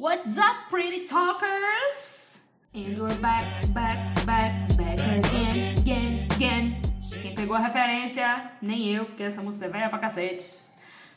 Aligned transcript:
What's 0.00 0.38
up, 0.38 0.70
pretty 0.70 1.04
talkers? 1.04 2.40
And 2.74 2.98
we're 2.98 3.14
back, 3.16 3.66
back, 3.74 4.24
back, 4.24 4.74
back 4.74 4.98
again, 4.98 5.76
again, 5.76 6.26
again. 6.30 6.82
Quem 7.20 7.34
pegou 7.34 7.54
a 7.54 7.58
referência? 7.58 8.50
Nem 8.62 8.88
eu, 8.88 9.04
porque 9.04 9.24
essa 9.24 9.42
música 9.42 9.66
é 9.66 9.68
velha 9.68 9.90
pra 9.90 9.98
cacete. 9.98 10.62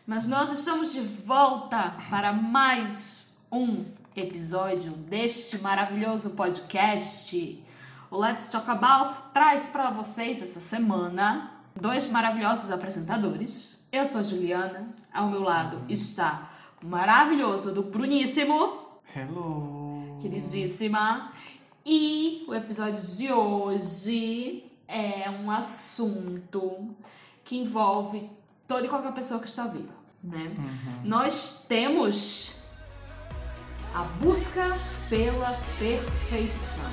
Mas 0.06 0.28
nós 0.28 0.52
estamos 0.52 0.92
de 0.92 1.00
volta 1.00 1.96
para 2.10 2.34
mais 2.34 3.30
um 3.50 3.86
episódio 4.18 4.92
deste 4.92 5.60
maravilhoso 5.60 6.32
podcast. 6.32 7.64
O 8.12 8.18
Let's 8.18 8.48
Talk 8.48 8.70
About 8.70 9.32
traz 9.34 9.66
para 9.66 9.92
vocês 9.92 10.42
essa 10.42 10.60
semana 10.60 11.52
dois 11.74 12.10
maravilhosos 12.10 12.70
apresentadores. 12.70 13.88
Eu 13.94 14.06
sou 14.06 14.20
a 14.20 14.24
Juliana, 14.24 14.90
ao 15.14 15.30
meu 15.30 15.42
lado 15.42 15.86
está 15.88 16.50
maravilhoso 16.84 17.72
do 17.74 17.82
Bruníssimo, 17.84 19.00
Hello. 19.16 20.18
queridíssima. 20.22 21.32
E 21.86 22.46
o 22.48 22.54
episódio 22.54 23.02
de 23.02 23.32
hoje 23.32 24.64
é 24.88 25.30
um 25.30 25.50
assunto 25.50 26.94
que 27.44 27.58
envolve 27.58 28.30
toda 28.68 28.86
e 28.86 28.90
qualquer 28.90 29.14
pessoa 29.14 29.40
que 29.40 29.48
está 29.48 29.68
viva, 29.68 29.94
né? 30.24 30.52
Nós 31.04 31.66
temos 31.68 32.64
a 33.94 34.04
busca 34.04 34.78
pela 35.10 35.58
perfeição. 35.78 36.92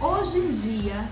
Hoje 0.00 0.38
em 0.38 0.50
dia, 0.50 1.10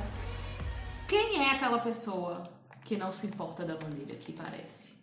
quem 1.09 1.45
é 1.45 1.53
aquela 1.53 1.79
pessoa 1.79 2.43
que 2.85 2.97
não 2.97 3.11
se 3.11 3.27
importa 3.27 3.65
da 3.65 3.75
maneira 3.75 4.15
que 4.15 4.33
parece? 4.33 4.95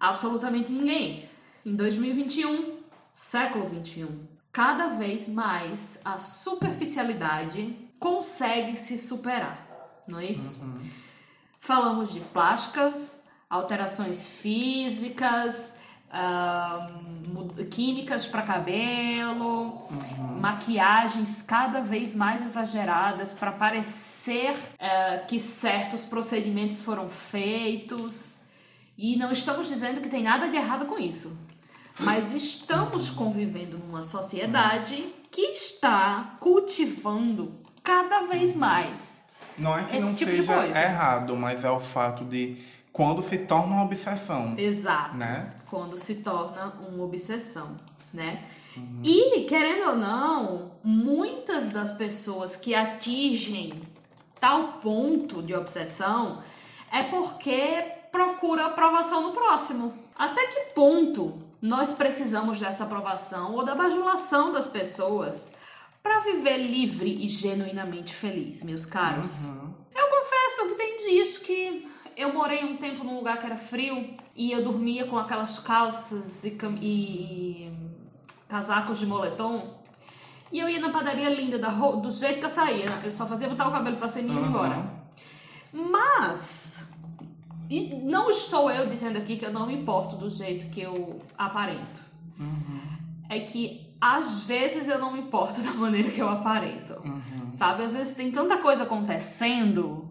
Absolutamente 0.00 0.72
ninguém. 0.72 1.28
Em 1.66 1.74
2021, 1.74 2.78
século 3.12 3.66
21, 3.66 4.26
cada 4.52 4.88
vez 4.88 5.28
mais 5.28 6.00
a 6.04 6.18
superficialidade 6.18 7.76
consegue 7.98 8.76
se 8.76 8.96
superar, 8.96 9.66
não 10.06 10.18
é 10.20 10.26
isso? 10.26 10.64
Falamos 11.58 12.12
de 12.12 12.20
plásticas, 12.20 13.22
alterações 13.50 14.26
físicas, 14.26 15.76
mu- 17.26 17.52
químicas 17.70 18.24
para 18.24 18.42
cabelo, 18.42 19.88
maquiagens 20.40 21.42
cada 21.42 21.80
vez 21.80 22.14
mais 22.14 22.42
exageradas 22.42 23.32
para 23.32 23.52
parecer 23.52 24.54
ah, 24.78 25.18
que 25.26 25.38
certos 25.40 26.04
procedimentos 26.04 26.80
foram 26.80 27.08
feitos. 27.08 28.37
E 28.98 29.16
não 29.16 29.30
estamos 29.30 29.68
dizendo 29.68 30.00
que 30.00 30.08
tem 30.08 30.24
nada 30.24 30.48
de 30.48 30.56
errado 30.56 30.84
com 30.86 30.98
isso. 30.98 31.38
Mas 32.00 32.34
estamos 32.34 33.10
convivendo 33.10 33.78
numa 33.78 34.02
sociedade 34.02 35.12
que 35.30 35.42
está 35.42 36.36
cultivando 36.40 37.52
cada 37.82 38.24
vez 38.24 38.54
mais 38.54 39.24
Não 39.56 39.76
é 39.76 39.84
que 39.84 39.96
Esse 39.96 40.06
não 40.06 40.14
tipo 40.14 40.30
de 40.30 40.36
seja 40.38 40.66
errado, 40.66 41.36
mas 41.36 41.64
é 41.64 41.70
o 41.70 41.78
fato 41.78 42.24
de 42.24 42.58
quando 42.92 43.22
se 43.22 43.38
torna 43.38 43.74
uma 43.74 43.84
obsessão. 43.84 44.54
Exato. 44.58 45.16
Né? 45.16 45.54
Quando 45.70 45.96
se 45.96 46.16
torna 46.16 46.74
uma 46.88 47.04
obsessão, 47.04 47.76
né? 48.12 48.42
E, 49.02 49.42
querendo 49.42 49.90
ou 49.90 49.96
não, 49.96 50.72
muitas 50.82 51.68
das 51.68 51.92
pessoas 51.92 52.56
que 52.56 52.74
atingem 52.74 53.82
tal 54.40 54.74
ponto 54.74 55.42
de 55.42 55.54
obsessão 55.54 56.40
é 56.92 57.02
porque 57.02 57.97
procura 58.10 58.66
aprovação 58.66 59.22
no 59.22 59.32
próximo. 59.32 59.94
Até 60.16 60.46
que 60.48 60.74
ponto 60.74 61.38
nós 61.60 61.92
precisamos 61.92 62.60
dessa 62.60 62.84
aprovação 62.84 63.54
ou 63.54 63.64
da 63.64 63.74
bajulação 63.74 64.52
das 64.52 64.66
pessoas 64.66 65.52
para 66.02 66.20
viver 66.20 66.56
livre 66.58 67.24
e 67.24 67.28
genuinamente 67.28 68.14
feliz, 68.14 68.62
meus 68.62 68.86
caros? 68.86 69.44
Eu 69.94 70.06
confesso 70.08 70.68
que 70.68 70.74
tem 70.76 70.96
dias 70.96 71.38
que 71.38 71.88
eu 72.16 72.32
morei 72.32 72.64
um 72.64 72.76
tempo 72.76 73.04
num 73.04 73.16
lugar 73.16 73.38
que 73.38 73.46
era 73.46 73.56
frio 73.56 74.16
e 74.34 74.50
eu 74.52 74.62
dormia 74.64 75.04
com 75.06 75.18
aquelas 75.18 75.58
calças 75.58 76.44
e, 76.44 76.56
e- 76.80 77.72
casacos 78.48 78.98
de 78.98 79.06
moletom. 79.06 79.78
E 80.50 80.58
eu 80.58 80.68
ia 80.68 80.80
na 80.80 80.88
padaria 80.90 81.28
linda, 81.28 81.58
da 81.58 81.68
do 81.68 82.10
jeito 82.10 82.38
que 82.38 82.46
eu 82.46 82.50
saía. 82.50 82.86
Eu 83.04 83.10
só 83.10 83.26
fazia 83.26 83.48
botar 83.48 83.68
o 83.68 83.72
cabelo 83.72 83.96
pra 83.98 84.08
cima 84.08 84.32
e 84.32 84.36
ir 84.36 84.46
embora. 84.48 84.98
Mas, 85.72 86.90
e 87.68 87.94
não 87.96 88.30
estou 88.30 88.70
eu 88.70 88.88
dizendo 88.88 89.18
aqui 89.18 89.36
que 89.36 89.44
eu 89.44 89.52
não 89.52 89.66
me 89.66 89.74
importo 89.74 90.16
do 90.16 90.30
jeito 90.30 90.70
que 90.70 90.80
eu 90.80 91.20
aparento. 91.36 92.00
É 93.28 93.40
que 93.40 93.94
às 94.00 94.44
vezes 94.44 94.88
eu 94.88 94.98
não 94.98 95.12
me 95.12 95.20
importo 95.20 95.60
da 95.62 95.72
maneira 95.72 96.10
que 96.10 96.20
eu 96.20 96.28
aparento. 96.28 96.96
Sabe? 97.54 97.84
Às 97.84 97.94
vezes 97.94 98.16
tem 98.16 98.30
tanta 98.30 98.58
coisa 98.58 98.84
acontecendo 98.84 100.08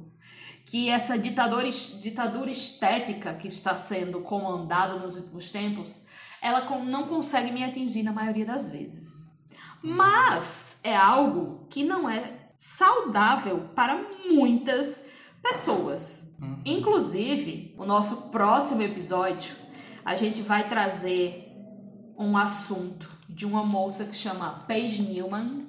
que 0.66 0.90
essa 0.90 1.18
ditadura, 1.18 1.68
ditadura 2.01 2.51
estética 2.51 3.34
que 3.34 3.47
está 3.47 3.75
sendo 3.75 4.19
comandada 4.19 4.95
nos 4.95 5.16
últimos 5.16 5.50
tempos, 5.50 6.06
ela 6.41 6.62
não 6.81 7.07
consegue 7.07 7.51
me 7.51 7.63
atingir 7.63 8.03
na 8.03 8.12
maioria 8.12 8.45
das 8.45 8.69
vezes. 8.69 9.28
Mas 9.81 10.78
é 10.84 10.95
algo 10.95 11.66
que 11.69 11.84
não 11.84 12.09
é 12.09 12.50
saudável 12.57 13.69
para 13.74 13.97
muitas 14.29 15.06
pessoas. 15.41 16.26
Inclusive, 16.66 17.74
o 17.78 17.86
nosso 17.86 18.30
próximo 18.30 18.84
episódio, 18.84 19.56
a 20.06 20.16
gente 20.16 20.42
vai 20.42 20.68
trazer 20.68 21.52
um 22.18 22.38
assunto 22.38 23.09
de 23.30 23.46
uma 23.46 23.64
moça 23.64 24.06
que 24.06 24.16
chama 24.16 24.66
Paige 24.68 25.02
Newman. 25.02 25.68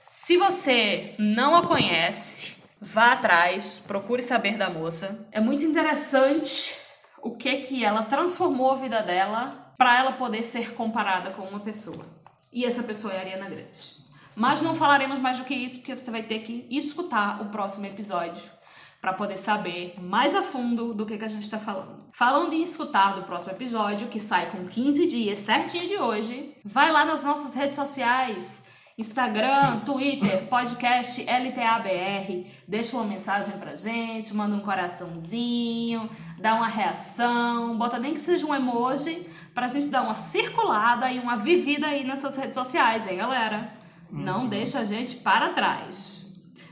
Se 0.00 0.36
você 0.36 1.14
não 1.18 1.56
a 1.56 1.62
conhece, 1.62 2.56
vá 2.80 3.12
atrás, 3.12 3.82
procure 3.86 4.22
saber 4.22 4.56
da 4.56 4.70
moça. 4.70 5.26
É 5.32 5.40
muito 5.40 5.64
interessante 5.64 6.74
o 7.22 7.36
que 7.36 7.56
que 7.58 7.84
ela 7.84 8.02
transformou 8.02 8.70
a 8.70 8.76
vida 8.76 9.02
dela 9.02 9.74
para 9.76 9.98
ela 9.98 10.12
poder 10.12 10.42
ser 10.42 10.74
comparada 10.74 11.30
com 11.30 11.42
uma 11.42 11.60
pessoa. 11.60 12.06
E 12.52 12.64
essa 12.64 12.82
pessoa 12.82 13.12
é 13.12 13.18
a 13.18 13.20
Ariana 13.20 13.48
Grande. 13.48 13.98
Mas 14.34 14.62
não 14.62 14.74
falaremos 14.74 15.18
mais 15.18 15.38
do 15.38 15.44
que 15.44 15.54
isso, 15.54 15.78
porque 15.78 15.96
você 15.96 16.10
vai 16.10 16.22
ter 16.22 16.40
que 16.40 16.66
escutar 16.70 17.42
o 17.42 17.46
próximo 17.46 17.86
episódio 17.86 18.57
para 19.00 19.12
poder 19.12 19.36
saber 19.36 19.94
mais 20.00 20.34
a 20.34 20.42
fundo 20.42 20.92
do 20.92 21.06
que, 21.06 21.16
que 21.16 21.24
a 21.24 21.28
gente 21.28 21.44
está 21.44 21.58
falando. 21.58 22.06
Falando 22.12 22.52
em 22.52 22.62
escutar 22.62 23.14
do 23.14 23.22
próximo 23.22 23.52
episódio, 23.52 24.08
que 24.08 24.18
sai 24.18 24.50
com 24.50 24.66
15 24.66 25.06
dias 25.06 25.38
certinho 25.38 25.86
de 25.86 25.96
hoje, 25.96 26.54
vai 26.64 26.90
lá 26.90 27.04
nas 27.04 27.22
nossas 27.22 27.54
redes 27.54 27.76
sociais. 27.76 28.64
Instagram, 28.98 29.78
Twitter, 29.86 30.46
podcast 30.50 31.22
LTABR. 31.22 32.46
Deixa 32.66 32.96
uma 32.96 33.04
mensagem 33.04 33.56
pra 33.58 33.76
gente, 33.76 34.34
manda 34.34 34.56
um 34.56 34.60
coraçãozinho, 34.60 36.10
dá 36.36 36.54
uma 36.54 36.66
reação, 36.66 37.78
bota 37.78 37.98
nem 37.98 38.12
que 38.12 38.20
seja 38.20 38.44
um 38.44 38.54
emoji 38.54 39.24
pra 39.54 39.68
gente 39.68 39.88
dar 39.88 40.02
uma 40.02 40.16
circulada 40.16 41.10
e 41.12 41.20
uma 41.20 41.36
vivida 41.36 41.86
aí 41.86 42.04
nessas 42.04 42.36
redes 42.36 42.54
sociais, 42.54 43.06
hein, 43.06 43.18
galera? 43.18 43.72
Não 44.10 44.48
deixa 44.48 44.80
a 44.80 44.84
gente 44.84 45.16
para 45.16 45.50
trás. 45.50 46.26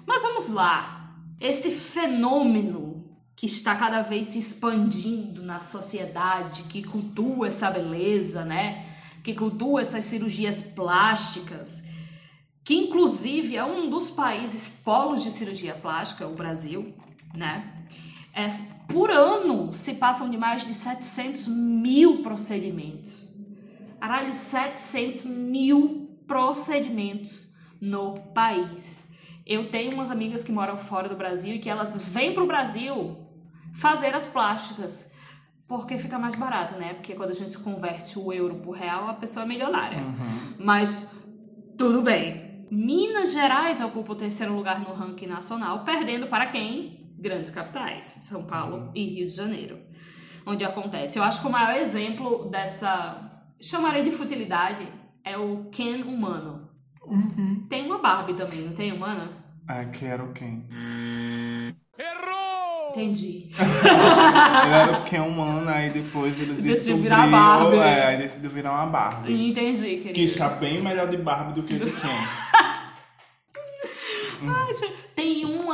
Mas 0.04 0.22
vamos 0.22 0.48
lá. 0.48 0.95
Esse 1.40 1.70
fenômeno 1.70 3.04
que 3.36 3.46
está 3.46 3.76
cada 3.76 4.00
vez 4.00 4.26
se 4.26 4.38
expandindo 4.38 5.42
na 5.42 5.60
sociedade, 5.60 6.62
que 6.64 6.82
cultua 6.82 7.48
essa 7.48 7.70
beleza, 7.70 8.44
né? 8.44 8.86
Que 9.22 9.34
cultua 9.34 9.82
essas 9.82 10.04
cirurgias 10.04 10.62
plásticas, 10.62 11.84
que 12.64 12.74
inclusive 12.74 13.54
é 13.54 13.64
um 13.64 13.90
dos 13.90 14.10
países 14.10 14.66
polos 14.82 15.22
de 15.22 15.30
cirurgia 15.30 15.74
plástica, 15.74 16.26
o 16.26 16.34
Brasil, 16.34 16.94
né? 17.34 17.84
É, 18.32 18.48
por 18.88 19.10
ano 19.10 19.74
se 19.74 19.94
passam 19.94 20.30
de 20.30 20.36
mais 20.36 20.64
de 20.64 20.72
700 20.72 21.48
mil 21.48 22.22
procedimentos. 22.22 23.28
Caralho, 24.00 24.32
700 24.32 25.24
mil 25.26 26.18
procedimentos 26.26 27.48
no 27.80 28.20
país. 28.34 29.05
Eu 29.46 29.70
tenho 29.70 29.94
umas 29.94 30.10
amigas 30.10 30.42
que 30.42 30.50
moram 30.50 30.76
fora 30.76 31.08
do 31.08 31.14
Brasil 31.14 31.54
e 31.54 31.58
que 31.60 31.70
elas 31.70 32.08
vêm 32.08 32.34
pro 32.34 32.46
Brasil 32.46 33.16
fazer 33.74 34.12
as 34.14 34.26
plásticas. 34.26 35.12
Porque 35.68 35.98
fica 35.98 36.18
mais 36.18 36.34
barato, 36.34 36.76
né? 36.76 36.94
Porque 36.94 37.14
quando 37.14 37.30
a 37.30 37.34
gente 37.34 37.56
converte 37.58 38.18
o 38.18 38.32
euro 38.32 38.56
pro 38.56 38.72
real, 38.72 39.08
a 39.08 39.14
pessoa 39.14 39.44
é 39.44 39.48
milionária. 39.48 40.02
Mas 40.58 41.16
tudo 41.78 42.02
bem. 42.02 42.66
Minas 42.70 43.32
Gerais 43.32 43.80
ocupa 43.80 44.12
o 44.12 44.16
terceiro 44.16 44.54
lugar 44.54 44.80
no 44.80 44.92
ranking 44.92 45.26
nacional, 45.26 45.84
perdendo 45.84 46.26
para 46.26 46.46
quem? 46.46 47.14
Grandes 47.18 47.50
capitais, 47.50 48.04
São 48.06 48.44
Paulo 48.44 48.90
e 48.94 49.04
Rio 49.04 49.28
de 49.28 49.34
Janeiro. 49.34 49.78
Onde 50.44 50.64
acontece. 50.64 51.18
Eu 51.18 51.22
acho 51.22 51.40
que 51.40 51.46
o 51.46 51.52
maior 51.52 51.76
exemplo 51.76 52.48
dessa. 52.50 53.42
Chamarei 53.60 54.02
de 54.02 54.12
futilidade 54.12 54.86
é 55.24 55.36
o 55.36 55.68
Ken 55.70 56.02
humano. 56.02 56.65
Tem 57.68 57.86
uma 57.86 57.98
Barbie 57.98 58.34
também, 58.34 58.62
não 58.62 58.72
tem 58.72 58.92
humana? 58.92 59.30
É, 59.68 59.84
quero 59.86 60.32
quem? 60.32 60.66
Entendi. 62.90 63.50
ele 63.58 64.74
era 64.74 65.00
o 65.00 65.04
Ken 65.04 65.20
humano, 65.20 65.68
aí 65.68 65.90
depois 65.90 66.40
eles 66.40 66.62
Decidiu 66.62 66.96
descobriu... 66.96 67.02
virar 67.02 67.26
Barbie. 67.30 67.76
É, 67.76 68.06
aí 68.06 68.16
decidiu 68.18 68.48
virar 68.50 68.72
uma 68.72 68.86
Barbie. 68.86 69.50
Entendi, 69.50 69.82
Que 69.82 69.96
querido. 69.98 70.20
está 70.20 70.48
bem 70.48 70.80
melhor 70.80 71.06
de 71.08 71.18
Barbie 71.18 71.52
do 71.52 71.62
que 71.62 71.74
de 71.74 71.90
Ken. 71.92 72.08
Ai, 74.48 74.74
gente, 74.74 74.94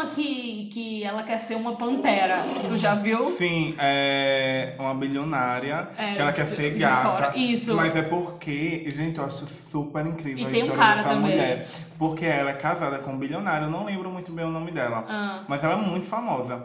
uma 0.03 0.07
que, 0.11 0.69
que 0.73 1.05
ela 1.05 1.23
quer 1.23 1.39
ser 1.39 1.55
uma 1.55 1.77
pantera. 1.77 2.37
Tu 2.69 2.77
já 2.79 2.95
viu? 2.95 3.37
Sim, 3.37 3.75
é 3.79 4.75
uma 4.79 4.95
bilionária 4.95 5.89
É, 5.97 6.15
que 6.15 6.21
ela 6.21 6.33
quer 6.33 6.47
ser 6.49 6.79
gata. 6.79 7.37
Isso. 7.39 7.75
Mas 7.75 7.95
é 7.97 8.03
porque, 8.03 8.85
gente, 8.91 9.19
eu 9.19 9.25
acho 9.25 9.47
super 9.47 10.05
incrível 10.07 10.45
E 10.45 10.47
a 10.47 10.51
tem 10.51 10.63
um 10.63 10.67
história 10.67 10.83
cara 10.83 10.97
dessa 10.97 11.09
também. 11.09 11.31
mulher. 11.33 11.67
Porque 11.99 12.25
ela 12.27 12.51
é 12.51 12.55
casada 12.55 12.99
com 12.99 13.13
um 13.13 13.19
bilionário, 13.19 13.67
eu 13.67 13.71
não 13.71 13.85
lembro 13.85 14.11
muito 14.11 14.33
bem 14.33 14.45
o 14.45 14.51
nome 14.51 14.71
dela. 14.73 15.05
Ah. 15.09 15.41
Mas 15.49 15.63
ela 15.65 15.75
é 15.75 15.77
muito 15.77 16.07
famosa. 16.07 16.65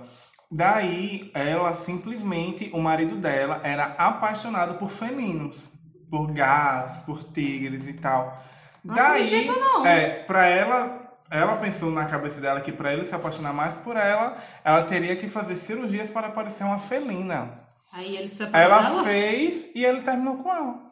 Daí, 0.49 1.29
ela 1.33 1.75
simplesmente, 1.75 2.69
o 2.73 2.79
marido 2.79 3.15
dela 3.17 3.59
era 3.63 3.95
apaixonado 3.97 4.75
por 4.75 4.89
felinos. 4.89 5.69
Por 6.09 6.31
gatos, 6.31 7.01
por 7.01 7.21
tigres 7.33 7.85
e 7.87 7.93
tal. 7.93 8.41
Não 8.83 8.95
Daí, 8.95 9.23
acredito, 9.25 9.51
não. 9.59 9.85
É, 9.85 10.07
pra 10.23 10.45
ela, 10.45 11.06
ela 11.29 11.57
pensou 11.57 11.91
na 11.91 12.05
cabeça 12.05 12.39
dela 12.41 12.61
que 12.61 12.71
pra 12.71 12.93
ele 12.93 13.05
se 13.05 13.13
apaixonar 13.15 13.53
mais 13.53 13.77
por 13.77 13.95
ela, 13.95 14.37
ela 14.63 14.83
teria 14.83 15.15
que 15.15 15.27
fazer 15.27 15.55
cirurgias 15.55 16.09
para 16.11 16.29
parecer 16.29 16.63
uma 16.63 16.79
felina. 16.79 17.59
Aí 17.93 18.15
ele 18.17 18.27
se 18.27 18.43
Ela 18.53 18.81
dela? 18.81 19.03
fez 19.03 19.65
e 19.73 19.83
ele 19.85 20.01
terminou 20.01 20.37
com 20.37 20.53
ela. 20.53 20.87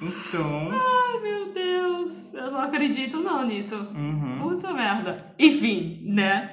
Então, 0.00 0.68
Ai, 0.70 1.20
meu 1.22 1.52
Deus. 1.52 2.34
Eu 2.34 2.50
não 2.50 2.60
acredito 2.60 3.18
não 3.18 3.44
nisso. 3.46 3.74
Uhum. 3.94 4.36
Puta 4.40 4.72
merda. 4.72 5.34
Enfim, 5.38 6.02
né? 6.04 6.50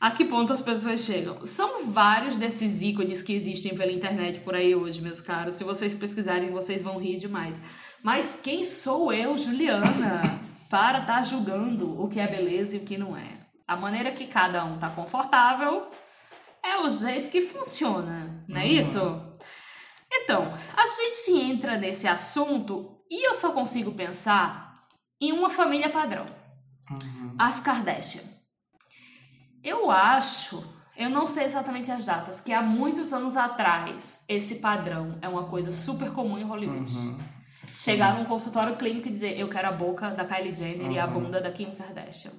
A 0.00 0.10
que 0.10 0.24
ponto 0.24 0.52
as 0.52 0.60
pessoas 0.60 1.00
chegam? 1.04 1.44
São 1.46 1.84
vários 1.86 2.36
desses 2.36 2.82
ícones 2.82 3.22
que 3.22 3.34
existem 3.34 3.76
pela 3.76 3.92
internet 3.92 4.40
por 4.40 4.54
aí 4.54 4.74
hoje, 4.74 5.00
meus 5.00 5.20
caros. 5.20 5.54
Se 5.54 5.64
vocês 5.64 5.92
pesquisarem, 5.94 6.50
vocês 6.50 6.82
vão 6.82 6.98
rir 6.98 7.18
demais. 7.18 7.62
Mas 8.02 8.40
quem 8.42 8.64
sou 8.64 9.12
eu, 9.12 9.36
Juliana, 9.38 10.22
para 10.72 11.00
estar 11.00 11.22
julgando 11.22 12.02
o 12.02 12.08
que 12.08 12.18
é 12.18 12.26
beleza 12.26 12.76
e 12.76 12.78
o 12.78 12.84
que 12.86 12.96
não 12.96 13.14
é? 13.14 13.46
A 13.68 13.76
maneira 13.76 14.10
que 14.10 14.26
cada 14.26 14.64
um 14.64 14.78
tá 14.78 14.88
confortável 14.88 15.90
é 16.64 16.78
o 16.78 16.88
jeito 16.88 17.28
que 17.28 17.42
funciona, 17.42 18.42
não 18.48 18.58
é 18.58 18.66
isso? 18.66 19.38
Então, 20.10 20.50
a 20.74 20.86
gente 20.86 21.42
entra 21.42 21.76
nesse 21.76 22.08
assunto 22.08 23.02
e 23.10 23.28
eu 23.28 23.34
só 23.34 23.52
consigo 23.52 23.92
pensar 23.92 24.72
em 25.20 25.30
uma 25.30 25.50
família 25.50 25.90
padrão. 25.90 26.24
As 27.38 27.60
Kardashian. 27.60 28.22
Eu 29.62 29.90
acho, 29.90 30.64
eu 30.96 31.10
não 31.10 31.26
sei 31.26 31.44
exatamente 31.44 31.90
as 31.90 32.06
datas, 32.06 32.40
que 32.40 32.50
há 32.50 32.62
muitos 32.62 33.12
anos 33.12 33.36
atrás 33.36 34.24
esse 34.26 34.54
padrão 34.54 35.18
é 35.20 35.28
uma 35.28 35.44
coisa 35.44 35.70
super 35.70 36.12
comum 36.12 36.38
em 36.38 36.44
Hollywood. 36.44 36.90
Chegar 37.66 38.18
num 38.18 38.24
consultório 38.24 38.76
clínico 38.76 39.08
e 39.08 39.12
dizer 39.12 39.38
eu 39.38 39.48
quero 39.48 39.68
a 39.68 39.72
boca 39.72 40.10
da 40.10 40.24
Kylie 40.24 40.54
Jenner 40.54 40.90
e 40.90 40.98
a 40.98 41.06
bunda 41.06 41.40
da 41.40 41.50
Kim 41.50 41.70
Kardashian. 41.72 42.32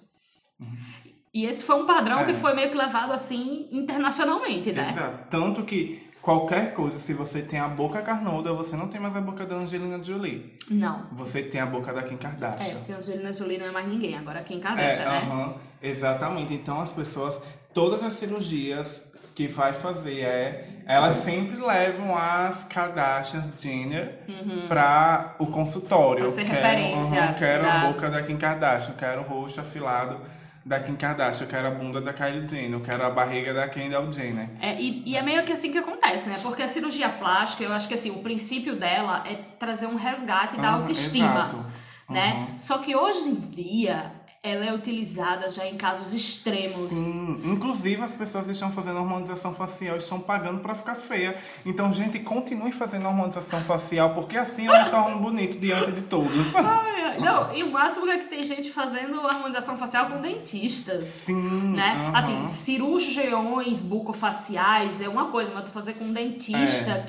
E 1.33 1.45
esse 1.45 1.63
foi 1.63 1.75
um 1.81 1.85
padrão 1.85 2.19
É. 2.19 2.25
que 2.25 2.33
foi 2.35 2.53
meio 2.53 2.69
que 2.69 2.77
levado 2.77 3.11
assim 3.11 3.67
internacionalmente, 3.71 4.71
né? 4.71 4.91
exato. 4.91 5.27
Tanto 5.29 5.63
que 5.63 6.11
qualquer 6.21 6.73
coisa, 6.73 6.99
se 6.99 7.13
você 7.13 7.41
tem 7.41 7.59
a 7.59 7.67
boca 7.67 8.01
carnuda, 8.01 8.53
você 8.53 8.75
não 8.75 8.87
tem 8.87 9.01
mais 9.01 9.15
a 9.15 9.21
boca 9.21 9.45
da 9.45 9.55
Angelina 9.55 10.01
Jolie. 10.03 10.55
Não. 10.69 11.07
Você 11.13 11.41
tem 11.43 11.59
a 11.59 11.65
boca 11.65 11.91
da 11.91 12.03
Kim 12.03 12.15
É, 12.15 12.17
Kardashian. 12.17 12.75
porque 12.75 12.91
a 12.93 12.97
Angelina 12.97 13.33
Jolie 13.33 13.57
não 13.57 13.65
é 13.67 13.71
mais 13.71 13.87
ninguém, 13.87 14.15
agora 14.17 14.41
Kim 14.43 14.57
É, 14.57 14.61
Kardashian, 14.61 15.05
né? 15.09 15.17
aham, 15.17 15.55
exatamente. 15.81 16.53
Então 16.53 16.79
as 16.81 16.93
pessoas, 16.93 17.35
todas 17.73 18.03
as 18.03 18.13
cirurgias 18.13 19.01
que 19.35 19.47
vai 19.47 19.73
fazer 19.73 20.21
é, 20.21 20.67
elas 20.85 21.15
sempre 21.15 21.55
levam 21.59 22.15
as 22.17 22.63
Kardashians 22.65 23.45
Jenner 23.57 24.19
pra 24.67 25.35
o 25.39 25.47
consultório. 25.47 26.21
Pra 26.23 26.29
ser 26.31 26.45
Quero, 26.45 26.55
referência 26.55 27.21
aham, 27.23 27.33
quero 27.33 27.63
da- 27.63 27.73
a 27.81 27.87
boca 27.87 28.09
da 28.09 28.21
Kim 28.21 28.37
Kardashian, 28.37 28.93
quero 28.97 29.21
o 29.21 29.23
rosto 29.23 29.61
afilado 29.61 30.19
da 30.65 30.79
Kim 30.79 30.95
Kardashian, 30.95 31.45
eu 31.45 31.49
quero 31.49 31.67
a 31.67 31.71
bunda 31.71 31.99
da 31.99 32.13
Kylie 32.13 32.47
Jenner, 32.47 32.73
eu 32.73 32.81
quero 32.81 33.03
a 33.05 33.09
barriga 33.09 33.53
da 33.53 33.67
Kendall 33.67 34.11
Jenner. 34.11 34.47
É, 34.61 34.79
e, 34.79 35.03
e 35.05 35.15
é 35.17 35.21
meio 35.21 35.43
que 35.43 35.51
assim 35.51 35.71
que 35.71 35.77
acontece, 35.77 36.29
né? 36.29 36.39
Porque 36.41 36.61
a 36.61 36.67
cirurgia 36.67 37.09
plástica, 37.09 37.63
eu 37.63 37.73
acho 37.73 37.87
que 37.87 37.93
assim, 37.95 38.11
o 38.11 38.19
princípio 38.19 38.75
dela 38.75 39.23
é 39.29 39.35
trazer 39.59 39.87
um 39.87 39.95
resgate 39.95 40.57
da 40.57 40.69
Ah, 40.69 40.73
autoestima, 40.75 41.25
exato. 41.47 41.65
né? 42.09 42.47
Só 42.57 42.77
que 42.77 42.95
hoje 42.95 43.29
em 43.29 43.35
dia 43.51 44.11
ela 44.45 44.65
é 44.65 44.73
utilizada 44.73 45.49
já 45.49 45.65
em 45.65 45.77
casos 45.77 46.13
extremos. 46.13 46.89
Sim, 46.89 47.39
inclusive 47.45 48.01
as 48.03 48.13
pessoas 48.13 48.45
estão 48.49 48.69
fazendo 48.73 48.97
harmonização 48.97 49.53
facial, 49.53 49.95
estão 49.95 50.19
pagando 50.19 50.59
pra 50.59 50.75
ficar 50.75 50.95
feia. 50.95 51.37
Então, 51.65 51.93
gente, 51.93 52.19
continue 52.19 52.73
fazendo 52.73 53.07
harmonização 53.07 53.61
facial, 53.61 54.13
porque 54.13 54.37
assim 54.37 54.65
eu 54.67 54.83
me 54.83 54.89
torno 54.91 55.17
bonito 55.19 55.57
diante 55.57 55.93
de 55.93 56.01
todos. 56.01 56.33
Não, 57.19 57.55
e 57.55 57.63
o 57.63 57.71
máximo 57.71 58.09
é 58.09 58.17
que 58.17 58.25
tem 58.25 58.43
gente 58.43 58.71
fazendo 58.71 59.25
harmonização 59.25 59.77
facial 59.77 60.07
com 60.07 60.19
dentistas. 60.19 61.05
Sim, 61.05 61.73
Né? 61.75 62.11
Assim, 62.13 62.43
cirurgiões 62.45 63.81
bucofaciais 63.81 64.99
é 64.99 65.07
uma 65.07 65.25
coisa, 65.27 65.51
mas 65.53 65.63
tu 65.65 65.71
fazer 65.71 65.93
com 65.93 66.05
um 66.05 66.11
dentista. 66.13 66.91
É. 66.91 67.05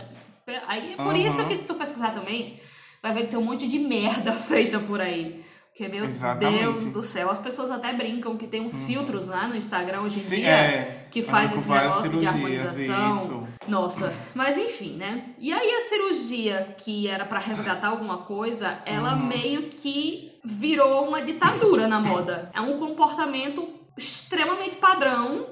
que- 0.52 0.60
Aí 0.68 0.92
é 0.92 0.96
por 0.96 1.16
isso 1.16 1.42
que 1.46 1.56
se 1.56 1.64
tu 1.64 1.74
pesquisar 1.74 2.10
também, 2.10 2.60
vai 3.02 3.14
ver 3.14 3.22
que 3.24 3.28
tem 3.30 3.38
um 3.38 3.44
monte 3.44 3.66
de 3.66 3.78
merda 3.78 4.32
feita 4.36 4.78
por 4.78 5.00
aí. 5.00 5.42
Porque, 5.76 5.88
meu 5.88 6.04
Exatamente. 6.04 6.60
Deus 6.62 6.84
do 6.92 7.02
céu, 7.02 7.28
as 7.30 7.40
pessoas 7.40 7.68
até 7.72 7.92
brincam 7.92 8.36
que 8.36 8.46
tem 8.46 8.60
uns 8.60 8.84
filtros 8.84 9.26
lá 9.26 9.48
no 9.48 9.56
Instagram 9.56 10.02
hoje 10.02 10.20
em 10.20 10.28
dia 10.28 10.46
é. 10.48 11.06
que 11.10 11.20
faz 11.20 11.52
esse 11.52 11.68
negócio 11.68 12.20
de 12.20 12.24
harmonização. 12.24 13.24
isso. 13.24 13.46
Nossa, 13.66 14.14
mas 14.36 14.56
enfim, 14.56 14.92
né? 14.96 15.30
E 15.36 15.52
aí 15.52 15.70
a 15.74 15.80
cirurgia 15.80 16.76
que 16.78 17.08
era 17.08 17.24
pra 17.24 17.40
resgatar 17.40 17.88
alguma 17.88 18.18
coisa, 18.18 18.78
ela 18.86 19.14
Uhum. 19.16 19.26
meio 19.26 19.62
que 19.64 20.30
virou 20.44 21.08
uma 21.08 21.20
ditadura 21.20 21.88
na 21.88 21.98
moda. 21.98 22.52
É 22.54 22.60
um 22.60 22.78
comportamento 22.78 23.68
extremamente 23.98 24.76
padrão 24.76 25.44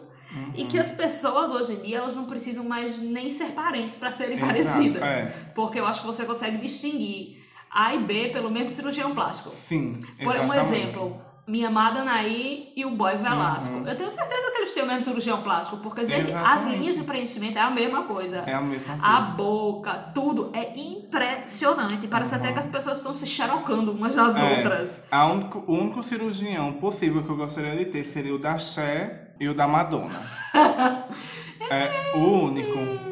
e 0.54 0.62
Uhum. 0.62 0.68
que 0.68 0.78
as 0.78 0.92
pessoas 0.92 1.50
hoje 1.50 1.72
em 1.80 1.82
dia 1.82 1.98
elas 1.98 2.14
não 2.14 2.26
precisam 2.26 2.64
mais 2.64 2.96
nem 2.96 3.28
ser 3.28 3.46
parentes 3.46 3.96
pra 3.96 4.12
serem 4.12 4.36
Exato, 4.36 4.52
parecidas. 4.52 5.02
é. 5.02 5.34
Porque 5.52 5.80
eu 5.80 5.86
acho 5.86 6.02
que 6.02 6.06
você 6.06 6.24
consegue 6.24 6.58
distinguir 6.58 7.41
A 7.74 7.94
e 7.94 7.98
B 8.00 8.28
pelo 8.28 8.50
mesmo 8.50 8.70
cirurgião 8.70 9.14
plástico. 9.14 9.50
Sim, 9.68 9.98
Por 10.18 10.26
um 10.26 10.30
exatamente. 10.32 10.56
Uhum. 10.58 10.62
exemplo, 10.62 11.22
minha 11.46 11.68
amada 11.68 12.00
Anaí 12.00 12.72
e 12.76 12.84
o 12.84 12.90
boy 12.90 13.16
Velasco. 13.16 13.78
Eu 13.86 13.96
tenho 13.96 14.10
certeza 14.10 14.50
que 14.52 14.58
eles 14.58 14.72
têm 14.74 14.82
o 14.84 14.86
mesmo 14.86 15.02
cirurgião 15.04 15.42
plástico, 15.42 15.78
porque, 15.78 16.04
gente, 16.04 16.30
as 16.32 16.60
Exatamente. 16.60 16.78
linhas 16.78 16.96
de 16.96 17.02
preenchimento 17.02 17.58
é 17.58 17.62
a 17.62 17.70
mesma 17.70 18.04
coisa. 18.04 18.44
É 18.46 18.54
a 18.54 18.60
mesma 18.60 18.94
A 18.94 19.16
coisa. 19.16 19.30
boca, 19.32 19.92
tudo 20.14 20.50
é 20.54 20.72
impressionante. 20.78 22.06
Parece 22.06 22.34
até 22.34 22.52
que 22.52 22.58
as 22.58 22.66
pessoas 22.68 22.98
estão 22.98 23.12
se 23.14 23.26
xerocando 23.26 23.90
umas 23.92 24.14
das 24.14 24.36
É, 24.36 24.56
outras. 24.58 25.04
a 25.10 25.26
único, 25.26 25.64
o 25.66 25.72
único 25.74 26.02
cirurgião 26.02 26.74
possível 26.74 27.22
que 27.24 27.30
eu 27.30 27.36
gostaria 27.36 27.76
de 27.76 27.86
ter 27.86 28.04
seria 28.06 28.34
o 28.34 28.38
da 28.38 28.56
Cher 28.58 29.34
e 29.40 29.48
o 29.48 29.54
da 29.54 29.66
Madonna. 29.66 30.20
é 31.70 32.12
o 32.16 32.18
único. 32.18 33.11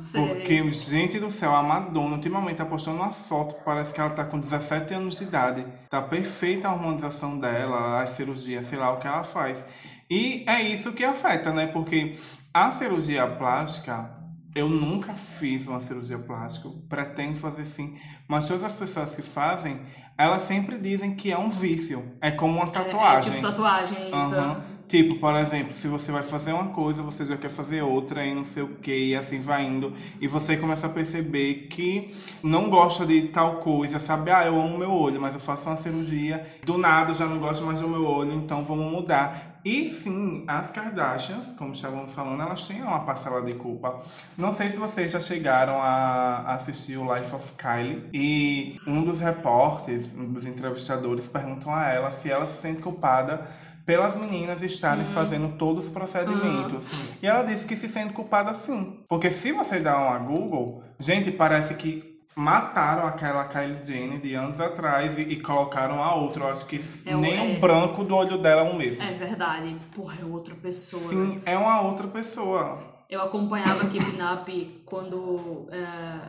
Sei. 0.00 0.26
Porque, 0.26 0.70
gente 0.70 1.18
do 1.20 1.30
céu, 1.30 1.54
a 1.54 1.62
Madonna 1.62 2.16
ultimamente 2.16 2.56
tá 2.56 2.64
postando 2.64 2.98
uma 2.98 3.12
foto, 3.12 3.54
parece 3.64 3.92
que 3.92 4.00
ela 4.00 4.10
tá 4.10 4.24
com 4.24 4.38
17 4.40 4.94
anos 4.94 5.18
de 5.18 5.24
idade. 5.24 5.66
Tá 5.88 6.00
perfeita 6.02 6.68
a 6.68 6.72
harmonização 6.72 7.38
dela, 7.38 8.00
as 8.02 8.10
cirurgias, 8.10 8.66
sei 8.66 8.78
lá 8.78 8.92
o 8.92 8.98
que 8.98 9.06
ela 9.06 9.24
faz. 9.24 9.62
E 10.10 10.44
é 10.48 10.62
isso 10.62 10.92
que 10.92 11.04
afeta, 11.04 11.52
né? 11.52 11.66
Porque 11.68 12.14
a 12.52 12.72
cirurgia 12.72 13.26
plástica, 13.26 14.10
eu 14.54 14.68
nunca 14.68 15.14
fiz 15.14 15.68
uma 15.68 15.80
cirurgia 15.80 16.18
plástica, 16.18 16.68
pretendo 16.88 17.36
fazer 17.36 17.64
sim. 17.66 17.96
Mas 18.26 18.48
todas 18.48 18.64
as 18.64 18.76
pessoas 18.76 19.14
que 19.14 19.22
fazem, 19.22 19.80
elas 20.18 20.42
sempre 20.42 20.78
dizem 20.78 21.14
que 21.14 21.30
é 21.30 21.38
um 21.38 21.48
vício. 21.48 22.16
É 22.20 22.30
como 22.32 22.54
uma 22.54 22.64
É, 22.66 22.70
tatuagem. 22.70 23.32
é 23.32 23.36
tipo 23.36 23.46
tatuagem, 23.48 24.06
isso. 24.06 24.14
Aham. 24.16 24.64
Tipo, 24.90 25.14
por 25.20 25.36
exemplo, 25.36 25.72
se 25.72 25.86
você 25.86 26.10
vai 26.10 26.24
fazer 26.24 26.52
uma 26.52 26.70
coisa, 26.70 27.00
você 27.00 27.24
já 27.24 27.36
quer 27.36 27.48
fazer 27.48 27.80
outra 27.80 28.26
e 28.26 28.34
não 28.34 28.44
sei 28.44 28.64
o 28.64 28.70
que, 28.70 28.92
e 28.92 29.14
assim 29.14 29.38
vai 29.38 29.64
indo. 29.64 29.92
E 30.20 30.26
você 30.26 30.56
começa 30.56 30.88
a 30.88 30.90
perceber 30.90 31.68
que 31.70 32.12
não 32.42 32.68
gosta 32.68 33.06
de 33.06 33.28
tal 33.28 33.58
coisa, 33.58 34.00
sabe? 34.00 34.32
Ah, 34.32 34.44
eu 34.44 34.60
amo 34.60 34.76
meu 34.76 34.90
olho, 34.90 35.20
mas 35.20 35.32
eu 35.32 35.38
faço 35.38 35.70
uma 35.70 35.76
cirurgia, 35.76 36.44
do 36.64 36.76
nada 36.76 37.14
já 37.14 37.24
não 37.24 37.38
gosto 37.38 37.64
mais 37.64 37.80
do 37.80 37.86
meu 37.86 38.04
olho, 38.04 38.32
então 38.32 38.64
vamos 38.64 38.90
mudar. 38.90 39.49
E 39.64 39.90
sim, 39.90 40.44
as 40.46 40.70
Kardashians, 40.70 41.54
como 41.58 41.72
estávamos 41.72 42.14
falando, 42.14 42.42
elas 42.42 42.66
têm 42.66 42.82
uma 42.82 43.00
parcela 43.00 43.42
de 43.42 43.54
culpa. 43.54 44.00
Não 44.36 44.52
sei 44.52 44.70
se 44.70 44.76
vocês 44.76 45.12
já 45.12 45.20
chegaram 45.20 45.80
a 45.80 46.54
assistir 46.54 46.96
o 46.96 47.14
Life 47.14 47.34
of 47.34 47.52
Kylie. 47.54 48.08
E 48.12 48.80
um 48.86 49.04
dos 49.04 49.20
repórteres, 49.20 50.06
um 50.16 50.32
dos 50.32 50.46
entrevistadores, 50.46 51.26
perguntam 51.26 51.74
a 51.74 51.88
ela 51.88 52.10
se 52.10 52.30
ela 52.30 52.46
se 52.46 52.60
sente 52.60 52.80
culpada 52.80 53.46
pelas 53.84 54.14
meninas 54.16 54.62
estarem 54.62 55.04
fazendo 55.04 55.56
todos 55.56 55.86
os 55.86 55.92
procedimentos. 55.92 56.86
E 57.22 57.26
ela 57.26 57.42
disse 57.42 57.66
que 57.66 57.74
se 57.74 57.88
sente 57.88 58.12
culpada 58.12 58.54
sim. 58.54 59.00
Porque 59.08 59.30
se 59.30 59.52
você 59.52 59.80
dá 59.80 59.98
uma 59.98 60.18
Google, 60.18 60.82
gente, 60.98 61.30
parece 61.30 61.74
que 61.74 62.09
mataram 62.34 63.06
aquela 63.06 63.44
Kylie 63.44 63.84
Jenner 63.84 64.20
de 64.20 64.34
anos 64.34 64.60
atrás 64.60 65.18
e, 65.18 65.22
e 65.22 65.40
colocaram 65.42 66.02
a 66.02 66.14
outra. 66.14 66.44
Eu 66.44 66.48
acho 66.52 66.66
que 66.66 66.82
É 67.06 67.14
nem 67.14 67.54
é- 67.54 67.56
o 67.56 67.60
branco 67.60 68.04
do 68.04 68.14
olho 68.14 68.38
dela 68.38 68.62
é 68.62 68.70
o 68.70 68.76
mesmo. 68.76 69.02
É 69.02 69.12
verdade. 69.12 69.76
Porra, 69.94 70.16
é 70.20 70.24
outra 70.24 70.54
pessoa. 70.54 71.02
né? 71.02 71.08
Sim, 71.08 71.42
é 71.44 71.56
uma 71.56 71.80
outra 71.82 72.06
pessoa. 72.08 72.78
Eu 73.08 73.20
acompanhava 73.22 73.88
Keeping 73.88 74.22
Up 74.22 74.82
quando 74.86 75.66
é, 75.72 76.20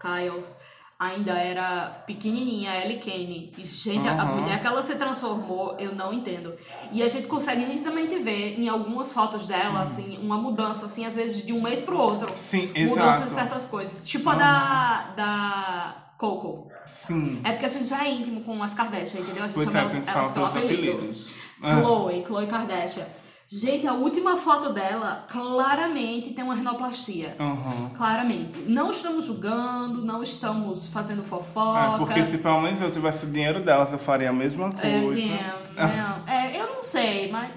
Kyles 0.00 0.56
ainda 1.00 1.32
era 1.32 2.02
pequenininha, 2.06 2.76
Ellie 2.84 2.98
Kane. 2.98 3.50
E, 3.56 3.64
gente, 3.66 4.06
a- 4.06 4.20
a 4.20 4.24
mulher 4.26 4.60
que 4.60 4.66
ela 4.66 4.82
se 4.82 4.94
transformou, 4.96 5.74
eu 5.78 5.94
não 5.94 6.12
entendo. 6.12 6.54
E 6.92 7.02
a 7.02 7.08
gente 7.08 7.26
consegue 7.26 7.64
nitidamente 7.64 8.18
ver 8.18 8.60
em 8.60 8.68
algumas 8.68 9.10
fotos 9.10 9.46
dela, 9.46 9.80
assim, 9.80 10.18
uma 10.18 10.36
mudança, 10.36 10.84
assim, 10.84 11.06
às 11.06 11.16
vezes 11.16 11.46
de 11.46 11.54
um 11.54 11.62
mês 11.62 11.80
pro 11.80 11.96
outro. 11.98 12.30
Sim, 12.50 12.66
Mudança 12.86 13.08
exato. 13.24 13.24
de 13.24 13.30
certas 13.30 13.64
coisas. 13.66 14.06
Tipo 14.06 14.28
a 14.28 14.34
da, 14.34 15.02
da 15.16 15.96
Coco. 16.18 16.68
Sim. 17.06 17.40
É 17.44 17.52
porque 17.52 17.64
a 17.64 17.68
gente 17.68 17.86
já 17.86 18.04
é 18.04 18.10
íntimo 18.12 18.42
com 18.42 18.62
as 18.62 18.74
Kardashian, 18.74 19.20
entendeu? 19.20 19.44
A 19.44 19.46
gente 19.46 19.54
Pois 19.54 19.66
chama 19.66 19.78
é, 19.78 19.80
elas, 19.80 20.06
elas 20.06 20.28
pelo 20.28 20.44
apelido. 20.46 20.92
apelidos. 20.92 21.32
Ah. 21.62 21.80
Chloe, 21.80 22.24
Chloe 22.26 22.46
Kardashian. 22.46 23.06
Gente, 23.52 23.84
a 23.84 23.94
última 23.94 24.36
foto 24.36 24.72
dela 24.72 25.26
claramente 25.28 26.30
tem 26.30 26.44
uma 26.44 26.54
rinoplastia. 26.54 27.34
Aham. 27.40 27.90
Claramente. 27.96 28.58
Não 28.68 28.90
estamos 28.92 29.24
julgando, 29.24 30.04
não 30.04 30.22
estamos 30.22 30.88
fazendo 30.88 31.22
É, 31.22 31.24
fofoca. 31.24 31.98
porque 31.98 32.24
se 32.24 32.38
pelo 32.38 32.60
menos 32.60 32.80
eu 32.80 32.92
tivesse 32.92 33.24
o 33.26 33.28
dinheiro 33.28 33.64
delas, 33.64 33.90
eu 33.92 33.98
faria 33.98 34.30
a 34.30 34.32
mesma 34.32 34.68
É, 34.80 35.00
coisa. 35.02 35.20
é, 35.20 36.28
é, 36.28 36.54
é, 36.56 36.60
eu 36.62 36.74
não 36.76 36.82
sei, 36.84 37.30
mas. 37.32 37.50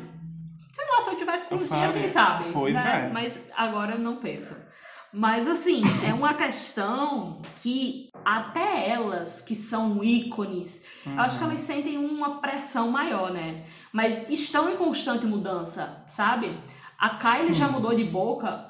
Sei 0.72 0.84
lá, 0.90 1.02
se 1.04 1.10
eu 1.12 1.18
tivesse 1.18 1.46
com 1.48 1.56
Eu 1.56 1.60
dinheiro, 1.64 1.88
faria. 1.88 2.02
quem 2.02 2.10
sabe? 2.10 2.46
Pois 2.52 2.74
né? 2.74 3.08
é. 3.10 3.14
Mas 3.14 3.40
agora 3.56 3.96
não 3.96 4.16
penso. 4.16 4.56
Mas 5.14 5.48
assim, 5.48 5.84
é 6.08 6.14
uma 6.14 6.34
questão 6.34 7.40
que 7.62 8.10
até 8.26 8.90
elas, 8.90 9.42
que 9.42 9.54
são 9.56 10.04
ícones, 10.04 10.84
eu 11.06 11.20
acho 11.20 11.36
Uhum. 11.36 11.40
que 11.44 11.50
elas 11.50 11.60
sentem 11.60 11.98
uma 11.98 12.40
pressão 12.42 12.90
maior, 12.90 13.32
né? 13.32 13.64
Mas 13.92 14.30
estão 14.30 14.70
em 14.72 14.76
constante 14.76 15.26
mudança, 15.26 16.04
sabe? 16.10 16.58
A 16.98 17.10
Kylie 17.12 17.54
já 17.54 17.68
mudou 17.68 17.94
de 17.94 18.04
boca, 18.06 18.66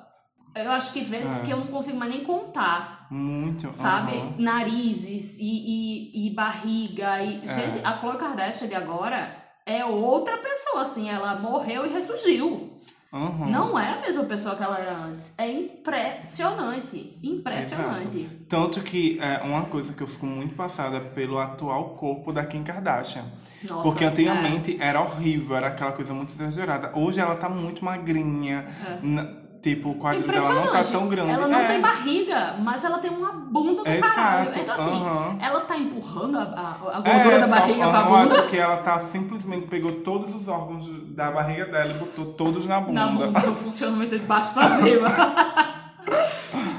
eu 0.55 0.71
acho 0.71 0.91
que 0.91 1.01
vezes 1.01 1.41
É. 1.41 1.45
que 1.45 1.51
eu 1.51 1.57
não 1.57 1.67
consigo 1.67 1.97
mais 1.97 2.11
nem 2.11 2.23
contar 2.23 3.07
Muito. 3.09 3.71
sabe? 3.71 4.17
aham. 4.17 4.33
Narizes 4.39 5.37
e, 5.39 5.43
e, 5.43 6.27
e 6.27 6.29
barriga. 6.35 7.19
É. 7.19 7.25
E... 7.25 7.47
Gente, 7.47 7.85
a 7.85 7.93
Khloe 7.93 8.17
Kardashian 8.17 8.67
de 8.67 8.75
agora 8.75 9.35
é 9.65 9.85
outra 9.85 10.37
pessoa, 10.37 10.81
assim. 10.81 11.09
Ela 11.09 11.35
morreu 11.35 11.85
e 11.85 11.89
ressurgiu. 11.89 12.71
Aham. 13.13 13.45
Não 13.51 13.77
é 13.79 13.93
a 13.93 14.01
mesma 14.01 14.23
pessoa 14.23 14.55
que 14.55 14.63
ela 14.63 14.79
era 14.79 14.97
antes. 14.97 15.35
É 15.37 15.47
impressionante. 15.51 17.15
Impressionante. 17.21 18.17
Exato. 18.19 18.35
Tanto 18.49 18.81
que 18.81 19.19
é 19.21 19.37
uma 19.43 19.63
coisa 19.65 19.93
que 19.93 20.01
eu 20.01 20.07
fico 20.07 20.25
muito 20.25 20.55
passada 20.55 20.99
pelo 20.99 21.37
atual 21.39 21.91
corpo 21.91 22.31
da 22.33 22.43
Kim 22.45 22.63
Kardashian. 22.63 23.23
Nossa, 23.69 23.79
é. 23.79 23.83
Porque 23.83 24.05
antigamente 24.05 24.77
era 24.81 24.99
horrível, 25.01 25.55
era 25.55 25.67
aquela 25.67 25.91
coisa 25.91 26.13
muito 26.13 26.31
exagerada. 26.33 26.91
Hoje 26.97 27.19
ela 27.19 27.35
tá 27.35 27.47
muito 27.47 27.85
magrinha. 27.85 28.65
na- 29.01 29.42
tipo, 29.63 29.89
o 29.91 29.95
quadril 29.95 30.27
dela 30.27 30.53
não 30.53 30.71
tá 30.71 30.83
tão 30.83 31.07
grande. 31.07 31.31
Ela 31.31 31.47
não 31.47 31.59
É. 31.59 31.65
tem 31.65 31.79
barriga, 31.81 32.55
mas 32.59 32.83
ela 32.83 32.99
tem 32.99 33.09
uma 33.09 33.31
bunda 33.31 33.81
do 33.83 33.89
Exato, 33.89 34.13
caralho. 34.13 34.51
Então, 34.59 34.75
assim, 34.75 34.91
aham. 35.05 35.37
ela 35.41 35.61
tá 35.61 35.77
empurrando 35.77 36.37
a, 36.37 36.41
a- 36.41 36.97
a 36.97 36.99
gordura 37.01 37.35
É, 37.35 37.39
da 37.39 37.47
só- 37.47 37.55
barriga 37.55 37.89
pra 37.89 37.99
eu 38.01 38.05
bunda. 38.05 38.39
acho 38.39 38.49
que 38.49 38.57
ela 38.57 38.77
tá 38.77 38.99
simplesmente 38.99 39.67
pegou 39.67 39.91
todos 40.01 40.35
os 40.35 40.47
órgãos 40.47 40.85
da 41.15 41.31
barriga 41.31 41.65
dela 41.65 41.89
e 41.89 41.93
botou 41.93 42.25
todos 42.33 42.65
na 42.67 42.79
bunda. 42.81 43.05
Na 43.05 43.07
bunda, 43.11 43.39
o 43.49 43.55
funcionamento 43.55 44.19
de 44.19 44.25
baixo 44.25 44.53
pra 44.53 44.69
cima. 44.69 45.07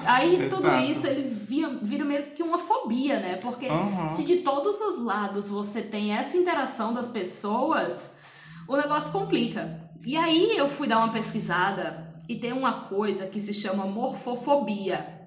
Aí 0.06 0.48
tudo 0.50 0.66
Exato. 0.68 0.84
isso 0.84 1.06
ele 1.06 1.26
via, 1.28 1.78
vira 1.80 2.04
meio 2.04 2.24
que 2.32 2.42
uma 2.42 2.58
fobia, 2.58 3.18
né? 3.18 3.38
Porque 3.40 3.66
Aham. 3.66 4.06
se 4.08 4.22
de 4.22 4.36
todos 4.38 4.78
os 4.80 5.02
lados 5.02 5.48
você 5.48 5.80
tem 5.80 6.12
essa 6.14 6.36
interação 6.36 6.92
das 6.92 7.06
pessoas, 7.06 8.12
o 8.68 8.76
negócio 8.76 9.10
complica. 9.10 9.80
E 10.04 10.14
aí 10.16 10.54
eu 10.58 10.68
fui 10.68 10.86
dar 10.86 10.98
uma 10.98 11.08
pesquisada 11.08 12.06
e 12.28 12.36
tem 12.36 12.52
uma 12.52 12.82
coisa 12.84 13.26
que 13.26 13.40
se 13.40 13.52
chama 13.52 13.86
morfofobia. 13.86 15.22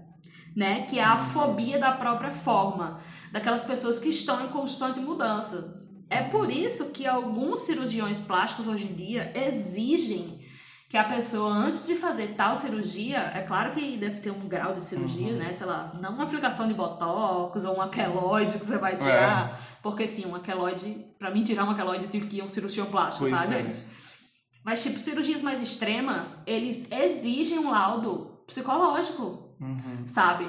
Né? 0.55 0.83
Que 0.83 0.97
é 0.97 1.03
a 1.03 1.17
fobia 1.17 1.77
da 1.77 1.91
própria 1.91 2.31
forma, 2.31 2.99
daquelas 3.31 3.61
pessoas 3.61 3.99
que 3.99 4.09
estão 4.09 4.43
em 4.43 4.47
constante 4.47 4.99
mudança. 4.99 5.71
É 6.09 6.23
por 6.23 6.49
isso 6.49 6.89
que 6.91 7.05
alguns 7.05 7.59
cirurgiões 7.61 8.19
plásticos 8.19 8.67
hoje 8.67 8.85
em 8.85 8.93
dia 8.95 9.31
exigem 9.35 10.39
que 10.89 10.95
a 10.95 11.03
pessoa, 11.03 11.51
antes 11.51 11.85
de 11.85 11.95
fazer 11.95 12.27
tal 12.37 12.55
cirurgia, 12.55 13.31
é 13.35 13.41
claro 13.41 13.73
que 13.73 13.97
deve 13.97 14.21
ter 14.21 14.31
um 14.31 14.47
grau 14.47 14.73
de 14.73 14.81
cirurgia, 14.83 15.33
né? 15.33 15.51
Sei 15.51 15.65
lá, 15.67 15.93
não 16.01 16.13
uma 16.13 16.23
aplicação 16.23 16.65
de 16.65 16.73
botox 16.73 17.65
ou 17.65 17.77
um 17.77 17.81
aqueloide 17.81 18.57
que 18.57 18.65
você 18.65 18.77
vai 18.77 18.95
tirar. 18.95 19.59
Porque 19.83 20.07
sim, 20.07 20.25
um 20.25 20.35
aqueloide, 20.35 21.05
pra 21.19 21.29
mim 21.29 21.43
tirar 21.43 21.65
um 21.65 21.71
aqueloide 21.71 22.05
eu 22.05 22.09
tive 22.09 22.27
que 22.27 22.37
ir 22.37 22.41
a 22.41 22.45
um 22.45 22.49
cirurgião 22.49 22.85
plástico, 22.85 23.27
Pois 23.29 23.37
tá, 23.37 23.45
é. 23.45 23.63
gente? 23.63 23.96
Mas, 24.67 24.83
tipo, 24.83 24.99
cirurgias 24.99 25.41
mais 25.41 25.61
extremas, 25.61 26.39
eles 26.45 26.91
exigem 26.91 27.57
um 27.57 27.71
laudo 27.71 28.41
psicológico, 28.45 29.55
sabe? 30.05 30.45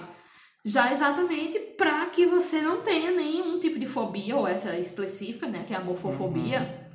Já 0.64 0.90
exatamente 0.90 1.56
pra 1.78 2.06
que 2.06 2.26
você 2.26 2.60
não 2.60 2.82
tenha 2.82 3.12
nenhum 3.12 3.60
tipo 3.60 3.78
de 3.78 3.86
fobia, 3.86 4.34
ou 4.34 4.48
essa 4.48 4.76
específica, 4.76 5.46
né? 5.46 5.62
Que 5.64 5.72
é 5.72 5.76
a 5.76 5.84
morfofobia. 5.84 6.90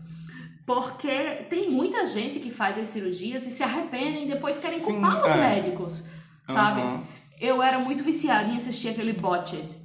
Porque 0.65 1.45
tem 1.49 1.71
muita 1.71 2.05
gente 2.05 2.41
que 2.41 2.49
faz 2.49 2.77
as 2.77 2.87
cirurgias 2.87 3.47
e 3.47 3.51
se 3.51 3.63
arrependem 3.63 4.25
e 4.25 4.29
depois 4.29 4.59
querem 4.59 4.79
Sim, 4.79 4.85
culpar 4.85 5.23
os 5.23 5.31
é. 5.31 5.37
médicos, 5.37 6.09
sabe? 6.45 6.81
Aham. 6.81 7.07
Eu 7.39 7.63
era 7.63 7.79
muito 7.79 8.03
viciada 8.03 8.49
em 8.49 8.57
assistir 8.57 8.89
aquele 8.89 9.13
Botched. 9.13 9.82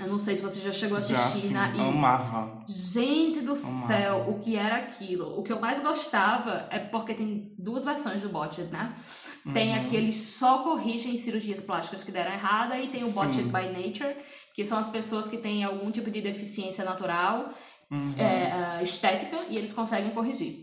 Eu 0.00 0.06
não 0.06 0.16
sei 0.18 0.34
se 0.34 0.42
você 0.42 0.58
já 0.60 0.72
chegou 0.72 0.96
a 0.96 1.00
Já, 1.02 1.12
assistir 1.12 1.48
sim, 1.48 1.52
na 1.52 1.68
e 1.70 1.78
amava. 1.80 2.64
Gente 2.66 3.40
do 3.42 3.54
céu, 3.54 4.24
o 4.26 4.38
que 4.38 4.56
era 4.56 4.76
aquilo? 4.76 5.38
O 5.38 5.42
que 5.42 5.52
eu 5.52 5.60
mais 5.60 5.82
gostava 5.82 6.66
é 6.70 6.78
porque 6.78 7.12
tem 7.12 7.52
duas 7.58 7.84
versões 7.84 8.22
do 8.22 8.30
Botched, 8.30 8.70
né? 8.72 8.94
Tem 9.52 9.70
Uhum. 9.78 9.84
aqueles 9.84 10.14
só 10.16 10.62
corrigem 10.62 11.14
cirurgias 11.18 11.60
plásticas 11.60 12.02
que 12.02 12.10
deram 12.10 12.32
errada 12.32 12.78
e 12.78 12.88
tem 12.88 13.04
o 13.04 13.10
Botched 13.10 13.44
by 13.44 13.66
Nature, 13.68 14.16
que 14.54 14.64
são 14.64 14.78
as 14.78 14.88
pessoas 14.88 15.28
que 15.28 15.36
têm 15.36 15.62
algum 15.62 15.90
tipo 15.90 16.10
de 16.10 16.22
deficiência 16.22 16.84
natural, 16.84 17.52
Uhum. 17.90 18.14
é, 18.16 18.50
ah, 18.50 18.82
estética, 18.82 19.44
e 19.50 19.58
eles 19.58 19.74
conseguem 19.74 20.10
corrigir. 20.12 20.62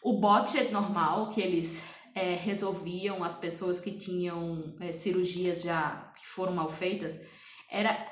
O 0.00 0.20
Botched 0.20 0.70
normal, 0.70 1.30
que 1.30 1.40
eles 1.40 1.82
é, 2.14 2.36
resolviam 2.36 3.24
as 3.24 3.34
pessoas 3.34 3.80
que 3.80 3.90
tinham 3.90 4.76
é, 4.78 4.92
cirurgias 4.92 5.62
já 5.62 6.12
que 6.16 6.24
foram 6.28 6.52
mal 6.52 6.68
feitas, 6.68 7.20
era 7.68 8.06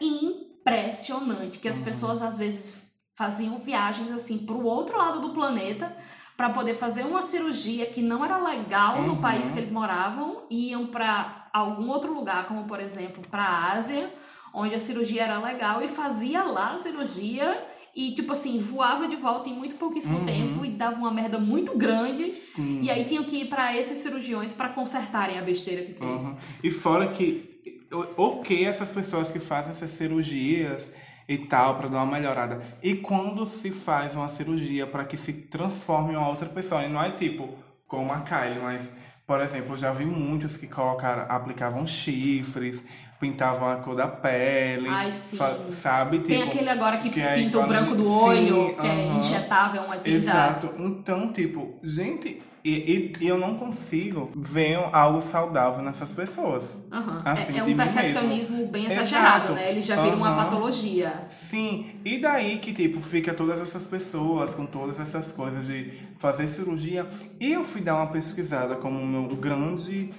impressionante 0.70 1.58
que 1.58 1.68
as 1.68 1.78
pessoas 1.78 2.22
às 2.22 2.38
vezes 2.38 2.86
faziam 3.16 3.58
viagens 3.58 4.10
assim 4.10 4.38
para 4.38 4.54
o 4.54 4.64
outro 4.64 4.98
lado 4.98 5.20
do 5.20 5.30
planeta 5.30 5.94
para 6.36 6.50
poder 6.50 6.74
fazer 6.74 7.02
uma 7.04 7.22
cirurgia 7.22 7.86
que 7.86 8.02
não 8.02 8.22
era 8.24 8.36
legal 8.36 9.02
no 9.02 9.14
Uhum. 9.14 9.20
país 9.20 9.50
que 9.50 9.58
eles 9.58 9.70
moravam, 9.70 10.42
iam 10.50 10.86
para 10.88 11.48
algum 11.52 11.88
outro 11.88 12.12
lugar, 12.12 12.46
como 12.46 12.64
por 12.64 12.78
exemplo 12.78 13.22
para 13.30 13.42
a 13.42 13.72
Ásia, 13.72 14.12
onde 14.52 14.74
a 14.74 14.78
cirurgia 14.78 15.22
era 15.22 15.38
legal 15.38 15.82
e 15.82 15.88
fazia 15.88 16.42
lá 16.44 16.72
a 16.74 16.78
cirurgia 16.78 17.64
e 17.94 18.12
tipo 18.12 18.32
assim, 18.32 18.60
voava 18.60 19.08
de 19.08 19.16
volta 19.16 19.48
em 19.48 19.54
muito 19.56 19.76
pouquíssimo 19.76 20.18
Uhum. 20.18 20.26
tempo 20.26 20.64
e 20.66 20.68
dava 20.68 20.98
uma 20.98 21.10
merda 21.10 21.38
muito 21.38 21.78
grande. 21.78 22.34
E 22.82 22.90
aí 22.90 23.04
tinham 23.06 23.24
que 23.24 23.38
ir 23.40 23.48
para 23.48 23.74
esses 23.74 23.96
cirurgiões 23.98 24.52
para 24.52 24.68
consertarem 24.68 25.38
a 25.38 25.42
besteira 25.42 25.82
que 25.86 25.94
fez. 25.94 26.24
Uhum. 26.26 26.36
E 26.62 26.70
fora 26.70 27.08
que, 27.12 27.75
ok, 28.16 28.64
essas 28.66 28.92
pessoas 28.92 29.30
que 29.30 29.38
fazem 29.38 29.72
essas 29.72 29.90
cirurgias 29.90 30.84
e 31.28 31.38
tal, 31.38 31.76
pra 31.76 31.88
dar 31.88 32.02
uma 32.02 32.16
melhorada. 32.18 32.62
E 32.82 32.94
quando 32.94 33.44
se 33.46 33.70
faz 33.70 34.14
uma 34.16 34.28
cirurgia 34.28 34.86
para 34.86 35.04
que 35.04 35.16
se 35.16 35.32
transforme 35.32 36.12
em 36.14 36.16
uma 36.16 36.28
outra 36.28 36.48
pessoa, 36.48 36.82
e 36.84 36.88
não 36.88 37.02
é 37.02 37.10
tipo 37.12 37.48
como 37.86 38.12
a 38.12 38.20
Kylie, 38.20 38.60
mas, 38.62 38.82
por 39.26 39.40
exemplo, 39.40 39.72
eu 39.72 39.76
já 39.76 39.92
vi 39.92 40.04
muitos 40.04 40.56
que 40.56 40.66
colocaram, 40.66 41.24
aplicavam 41.28 41.86
chifres, 41.86 42.82
pintavam 43.18 43.68
a 43.70 43.76
cor 43.76 43.96
da 43.96 44.06
pele, 44.06 44.88
Ai, 44.88 45.10
sabe? 45.12 46.18
Tem 46.20 46.38
Tipo, 46.40 46.48
aquele 46.50 46.68
agora 46.68 46.98
que, 46.98 47.08
é 47.20 47.34
pinta 47.34 47.58
o 47.58 47.62
igual- 47.62 47.66
branco 47.68 47.94
do 47.94 48.02
Sim, 48.04 48.08
olho, 48.10 48.74
que 48.76 48.86
é 48.86 48.90
aham. 49.08 49.18
injetável, 49.18 49.82
uma 49.82 49.96
tinta. 49.96 50.08
Exato. 50.10 50.74
Então, 50.78 51.32
tipo, 51.32 51.78
gente, 51.82 52.42
e, 52.68 53.12
e, 53.20 53.24
e 53.24 53.28
eu 53.28 53.38
não 53.38 53.54
consigo 53.54 54.30
ver 54.34 54.76
algo 54.92 55.22
saudável 55.22 55.82
nessas 55.84 56.12
pessoas. 56.12 56.76
Aham. 56.92 57.22
Assim, 57.24 57.54
é, 57.54 57.58
é 57.58 57.64
um 57.64 57.76
perfeccionismo 57.76 58.56
mesmo. 58.56 58.72
bem 58.72 58.86
exagerado, 58.86 59.44
Exato. 59.44 59.52
né? 59.54 59.70
Ele 59.70 59.82
já 59.82 60.02
vira 60.02 60.16
uma 60.16 60.28
Aham. 60.30 60.44
patologia. 60.44 61.12
Sim, 61.30 61.86
e 62.04 62.18
daí 62.18 62.58
que, 62.58 62.72
tipo, 62.74 63.00
fica 63.00 63.32
todas 63.32 63.60
essas 63.60 63.86
pessoas 63.86 64.54
com 64.54 64.66
todas 64.66 64.98
essas 64.98 65.30
coisas 65.32 65.66
de 65.66 65.92
fazer 66.18 66.48
cirurgia. 66.48 67.06
E 67.38 67.52
eu 67.52 67.62
fui 67.64 67.80
dar 67.80 67.94
uma 67.94 68.08
pesquisada 68.08 68.74
como 68.76 69.04
meu 69.06 69.36
grande 69.36 70.12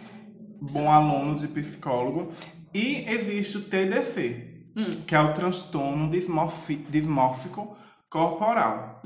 bom 0.62 0.90
aluno 0.92 1.38
de 1.38 1.48
psicólogo. 1.48 2.32
E 2.74 3.06
existe 3.10 3.58
o 3.58 3.62
TDC, 3.62 4.54
Hum. 4.76 5.02
que 5.08 5.16
é 5.16 5.20
o 5.20 5.34
transtorno 5.34 6.08
dismórfico 6.90 7.76
corporal. 8.10 9.02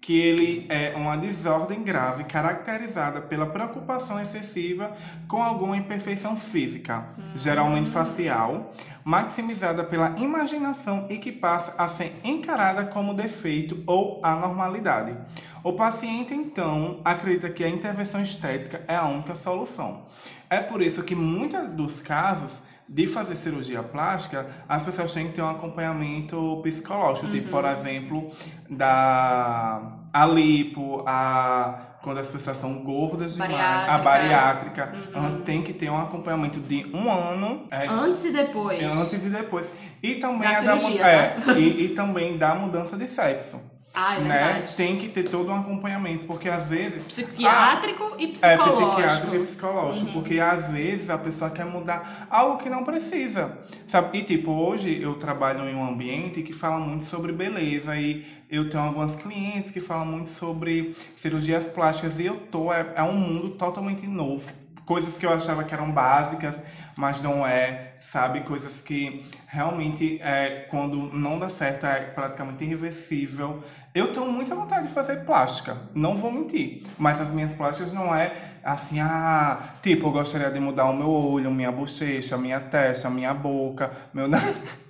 Que 0.00 0.20
ele 0.20 0.66
é 0.68 0.92
uma 0.94 1.16
desordem 1.16 1.82
grave 1.82 2.24
caracterizada 2.24 3.22
pela 3.22 3.46
preocupação 3.46 4.20
excessiva 4.20 4.94
com 5.26 5.42
alguma 5.42 5.78
imperfeição 5.78 6.36
física, 6.36 7.06
geralmente 7.34 7.88
facial, 7.88 8.70
maximizada 9.02 9.82
pela 9.82 10.10
imaginação 10.18 11.06
e 11.08 11.16
que 11.16 11.32
passa 11.32 11.74
a 11.78 11.88
ser 11.88 12.14
encarada 12.22 12.84
como 12.84 13.14
defeito 13.14 13.82
ou 13.86 14.20
anormalidade. 14.22 15.16
O 15.62 15.72
paciente, 15.72 16.34
então, 16.34 17.00
acredita 17.02 17.48
que 17.48 17.64
a 17.64 17.68
intervenção 17.70 18.20
estética 18.20 18.82
é 18.86 18.96
a 18.96 19.06
única 19.06 19.34
solução. 19.34 20.04
É 20.50 20.60
por 20.60 20.82
isso 20.82 21.02
que, 21.02 21.14
muitos 21.14 21.70
dos 21.70 22.02
casos, 22.02 22.60
de 22.88 23.06
fazer 23.06 23.34
cirurgia 23.36 23.82
plástica, 23.82 24.46
as 24.68 24.82
pessoas 24.82 25.12
têm 25.14 25.28
que 25.28 25.34
ter 25.34 25.42
um 25.42 25.50
acompanhamento 25.50 26.60
psicológico, 26.62 27.28
tipo, 27.28 27.48
por 27.50 27.64
exemplo, 27.64 28.28
da 28.68 29.80
a 30.12 30.26
lipo, 30.26 31.02
a 31.06 31.78
quando 32.02 32.18
as 32.18 32.28
pessoas 32.28 32.58
são 32.58 32.84
gordas 32.84 33.32
demais, 33.32 33.54
a 33.54 33.96
Bariátrica. 33.98 34.02
bariátrica, 34.02 34.92
ela 35.14 35.40
tem 35.42 35.62
que 35.62 35.72
ter 35.72 35.88
um 35.88 35.98
acompanhamento 35.98 36.60
de 36.60 36.84
um 36.94 37.10
ano. 37.10 37.66
é, 37.70 37.86
Antes 37.88 38.26
e 38.26 38.32
depois. 38.32 38.82
antes 38.82 39.24
e 39.24 39.30
depois. 39.30 39.66
E 40.02 40.16
também, 40.16 40.40
Da 40.42 40.50
a 40.50 40.60
da 40.62 40.78
cirurgia, 40.78 41.06
é, 41.06 41.28
tá? 41.40 41.52
e, 41.54 41.86
e 41.86 41.88
também 41.94 42.36
da 42.36 42.54
mudança 42.54 42.96
de 42.98 43.08
sexo. 43.08 43.58
Ah, 43.96 44.16
é 44.16 44.20
né? 44.20 44.64
Tem 44.76 44.96
que 44.98 45.08
ter 45.08 45.28
todo 45.28 45.50
um 45.50 45.54
acompanhamento, 45.54 46.26
porque 46.26 46.48
às 46.48 46.66
vezes. 46.68 47.04
Psiquiátrico 47.04 48.16
e 48.18 48.24
É, 48.24 48.28
psicológico. 48.28 48.70
Uhum. 48.70 48.90
psiquiátrico 48.96 49.36
e 49.36 49.46
psicológico. 49.46 50.12
Porque 50.12 50.40
às 50.40 50.70
vezes 50.70 51.10
a 51.10 51.18
pessoa 51.18 51.50
quer 51.50 51.64
mudar 51.64 52.26
algo 52.28 52.58
que 52.58 52.68
não 52.68 52.84
precisa. 52.84 53.56
Sabe? 53.86 54.18
E 54.18 54.22
tipo, 54.24 54.50
hoje 54.50 55.00
eu 55.00 55.14
trabalho 55.14 55.68
em 55.68 55.74
um 55.74 55.86
ambiente 55.88 56.42
que 56.42 56.52
fala 56.52 56.78
muito 56.80 57.04
sobre 57.04 57.32
beleza. 57.32 57.96
E 57.96 58.26
eu 58.50 58.68
tenho 58.68 58.82
algumas 58.82 59.14
clientes 59.14 59.70
que 59.70 59.80
falam 59.80 60.06
muito 60.06 60.30
sobre 60.30 60.92
cirurgias 61.16 61.66
plásticas. 61.66 62.18
E 62.18 62.26
eu 62.26 62.36
tô. 62.50 62.72
É, 62.72 62.94
é 62.96 63.02
um 63.02 63.14
mundo 63.14 63.50
totalmente 63.50 64.06
novo. 64.06 64.50
Coisas 64.84 65.16
que 65.16 65.24
eu 65.24 65.32
achava 65.32 65.64
que 65.64 65.72
eram 65.72 65.90
básicas, 65.90 66.56
mas 66.96 67.22
não 67.22 67.46
é, 67.46 67.92
sabe? 68.12 68.40
Coisas 68.40 68.72
que 68.80 69.24
realmente, 69.48 70.20
é, 70.22 70.66
quando 70.70 70.96
não 71.12 71.38
dá 71.38 71.48
certo, 71.50 71.86
é 71.86 72.00
praticamente 72.00 72.64
irreversível. 72.64 73.62
Eu 73.94 74.12
tenho 74.12 74.30
muita 74.30 74.54
vontade 74.54 74.88
de 74.88 74.92
fazer 74.92 75.24
plástica, 75.24 75.76
não 75.94 76.16
vou 76.16 76.30
mentir. 76.32 76.82
Mas 76.98 77.20
as 77.20 77.28
minhas 77.30 77.52
plásticas 77.52 77.92
não 77.92 78.14
é 78.14 78.32
assim, 78.64 78.98
ah, 79.00 79.58
tipo, 79.82 80.08
eu 80.08 80.12
gostaria 80.12 80.50
de 80.50 80.58
mudar 80.58 80.86
o 80.86 80.92
meu 80.94 81.08
olho, 81.10 81.50
minha 81.50 81.70
bochecha, 81.70 82.36
minha 82.36 82.58
testa, 82.60 83.08
minha 83.08 83.32
boca, 83.32 83.90
meu 84.12 84.26
nariz. 84.26 84.82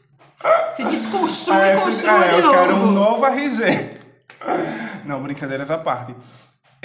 Se 0.74 0.84
desconstrui 0.84 1.56
É, 1.56 1.76
e 1.76 1.80
constrói 1.80 2.24
é, 2.24 2.28
de 2.28 2.34
eu 2.36 2.42
novo. 2.42 2.54
quero 2.54 2.76
um 2.76 2.90
novo 2.92 3.26
RG. 3.26 4.00
Não, 5.04 5.22
brincadeiras 5.22 5.70
à 5.70 5.78
parte. 5.78 6.14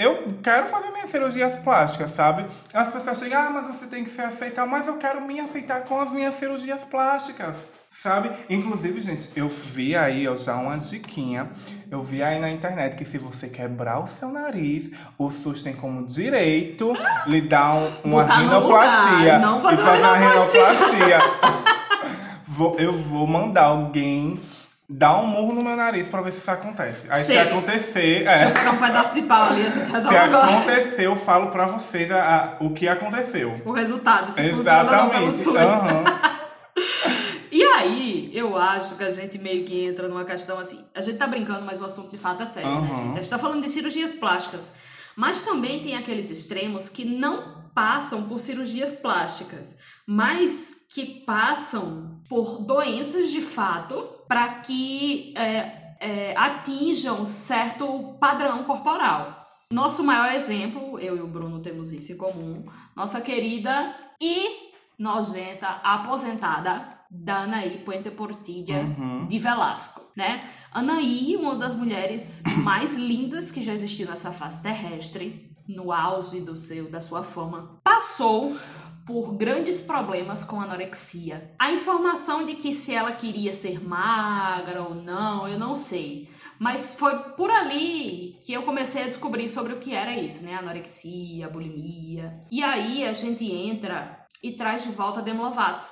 Eu 0.02 0.34
quero 0.42 0.66
fazer 0.68 0.90
minhas 0.92 1.10
cirurgias 1.10 1.54
plásticas, 1.56 2.10
sabe? 2.12 2.46
As 2.72 2.90
pessoas 2.90 3.18
chegam, 3.18 3.38
ah, 3.38 3.50
mas 3.50 3.66
você 3.76 3.86
tem 3.86 4.02
que 4.02 4.08
se 4.10 4.22
aceitar, 4.22 4.66
mas 4.66 4.86
eu 4.86 4.96
quero 4.96 5.20
me 5.20 5.38
aceitar 5.40 5.82
com 5.82 6.00
as 6.00 6.10
minhas 6.10 6.36
cirurgias 6.36 6.82
plásticas, 6.84 7.54
sabe? 8.02 8.30
Inclusive, 8.48 8.98
gente, 8.98 9.28
eu 9.36 9.46
vi 9.46 9.94
aí, 9.94 10.26
ó, 10.26 10.34
já 10.34 10.54
uma 10.56 10.78
diquinha, 10.78 11.50
eu 11.90 12.00
vi 12.00 12.22
aí 12.22 12.40
na 12.40 12.48
internet 12.50 12.96
que 12.96 13.04
se 13.04 13.18
você 13.18 13.46
quebrar 13.48 13.98
o 14.00 14.06
seu 14.06 14.28
nariz, 14.30 14.90
o 15.18 15.30
SUS 15.30 15.62
tem 15.62 15.74
como 15.76 16.06
direito 16.06 16.94
lhe 17.26 17.42
dar 17.42 17.74
um- 17.74 17.92
uma 18.02 18.22
Botar 18.22 18.38
no 18.40 18.42
rinoplastia. 18.48 19.38
não 19.38 19.60
fazer 19.60 19.82
e 19.82 19.84
fazer 19.84 19.98
uma 20.02 20.16
rinoplastia. 20.16 20.66
rinoplastia. 20.68 21.18
Vou- 22.48 22.76
eu 22.78 22.92
vou 22.92 23.26
mandar 23.26 23.64
alguém 23.64 24.40
dar 24.90 25.18
um 25.20 25.26
murro 25.26 25.52
no 25.54 25.62
meu 25.62 25.76
nariz 25.76 26.08
pra 26.08 26.20
ver 26.20 26.32
se 26.32 26.38
isso 26.38 26.50
acontece. 26.50 27.06
Aí 27.08 27.22
se 27.22 27.38
acontecer, 27.38 28.24
Deixa 28.24 28.42
eu 28.44 28.48
é, 28.48 28.50
pegar 28.52 28.70
um 28.72 28.76
pedaço 28.78 29.14
de 29.14 29.22
pau 29.22 29.42
ali, 29.44 29.60
a 29.60 29.70
gente 29.70 29.84
se 29.84 29.90
resolve 29.92 30.16
agora. 30.16 30.44
acontecer, 30.50 31.06
eu 31.06 31.16
falo 31.16 31.50
pra 31.50 31.66
vocês 31.66 32.10
a- 32.10 32.56
a- 32.60 32.64
o 32.64 32.74
que 32.74 32.88
aconteceu. 32.88 33.60
O 33.64 33.72
resultado, 33.72 34.30
se 34.32 34.50
funciona 34.50 34.80
ou 34.80 34.96
não 34.96 35.08
pelo 35.10 35.26
Exatamente. 35.28 35.42
SUS. 35.42 35.56
aham. 35.56 36.04
E 37.52 37.62
aí, 37.64 38.30
eu 38.32 38.56
acho 38.56 38.94
que 38.96 39.02
a 39.02 39.10
gente 39.10 39.36
meio 39.36 39.64
que 39.64 39.84
entra 39.84 40.08
numa 40.08 40.24
questão 40.24 40.58
assim. 40.58 40.84
A 40.94 41.00
gente 41.02 41.18
tá 41.18 41.26
brincando, 41.26 41.66
mas 41.66 41.80
o 41.80 41.84
assunto 41.84 42.08
de 42.10 42.16
fato 42.16 42.42
é 42.44 42.46
sério, 42.46 42.70
né, 42.70 42.88
Uhum. 42.90 42.96
gente? 42.96 43.12
A 43.18 43.22
gente 43.22 43.30
tá 43.30 43.38
falando 43.38 43.62
de 43.62 43.68
cirurgias 43.68 44.12
plásticas. 44.12 44.72
Mas 45.16 45.42
também 45.42 45.80
tem 45.82 45.96
aqueles 45.96 46.30
extremos 46.30 46.88
que 46.88 47.04
não 47.04 47.64
passam 47.74 48.22
por 48.28 48.38
cirurgias 48.38 48.92
plásticas, 48.92 49.76
mas 50.06 50.86
que 50.94 51.04
passam 51.26 52.20
por 52.28 52.64
doenças 52.64 53.30
de 53.30 53.40
fato 53.42 54.08
para 54.30 54.60
que 54.60 55.34
é, 55.36 55.96
é, 55.98 56.34
atinjam 56.36 57.26
certo 57.26 58.14
padrão 58.20 58.62
corporal. 58.62 59.44
Nosso 59.72 60.04
maior 60.04 60.32
exemplo, 60.32 61.00
eu 61.00 61.16
e 61.16 61.20
o 61.20 61.26
Bruno 61.26 61.58
temos 61.58 61.92
isso 61.92 62.12
em 62.12 62.16
comum, 62.16 62.64
nossa 62.94 63.20
querida 63.20 63.92
e 64.20 64.70
nojenta 64.96 65.66
aposentada 65.82 67.00
Danaí 67.10 67.78
Puente 67.78 68.08
Portilla 68.12 68.84
de 69.28 69.38
Velasco, 69.40 70.12
né? 70.16 70.48
Anaí, 70.70 71.36
uma 71.36 71.56
das 71.56 71.74
mulheres 71.74 72.44
mais 72.62 72.94
lindas 72.94 73.50
que 73.50 73.64
já 73.64 73.74
existiu 73.74 74.06
nessa 74.06 74.30
face 74.30 74.62
terrestre, 74.62 75.50
no 75.66 75.92
auge 75.92 76.40
do 76.40 76.54
seu 76.54 76.88
da 76.88 77.00
sua 77.00 77.24
fama, 77.24 77.80
passou 77.82 78.56
por 79.06 79.34
grandes 79.34 79.80
problemas 79.80 80.44
com 80.44 80.60
anorexia. 80.60 81.52
A 81.58 81.72
informação 81.72 82.44
de 82.44 82.54
que 82.54 82.72
se 82.72 82.94
ela 82.94 83.12
queria 83.12 83.52
ser 83.52 83.82
magra 83.82 84.82
ou 84.82 84.94
não, 84.94 85.48
eu 85.48 85.58
não 85.58 85.74
sei. 85.74 86.28
Mas 86.58 86.94
foi 86.94 87.18
por 87.36 87.50
ali 87.50 88.38
que 88.44 88.52
eu 88.52 88.62
comecei 88.62 89.04
a 89.04 89.08
descobrir 89.08 89.48
sobre 89.48 89.72
o 89.72 89.78
que 89.78 89.94
era 89.94 90.14
isso, 90.16 90.44
né? 90.44 90.54
Anorexia, 90.54 91.48
bulimia. 91.48 92.44
E 92.50 92.62
aí 92.62 93.04
a 93.04 93.14
gente 93.14 93.50
entra 93.50 94.26
e 94.42 94.52
traz 94.52 94.84
de 94.84 94.90
volta 94.90 95.22
Demi 95.22 95.40
Lovato, 95.40 95.88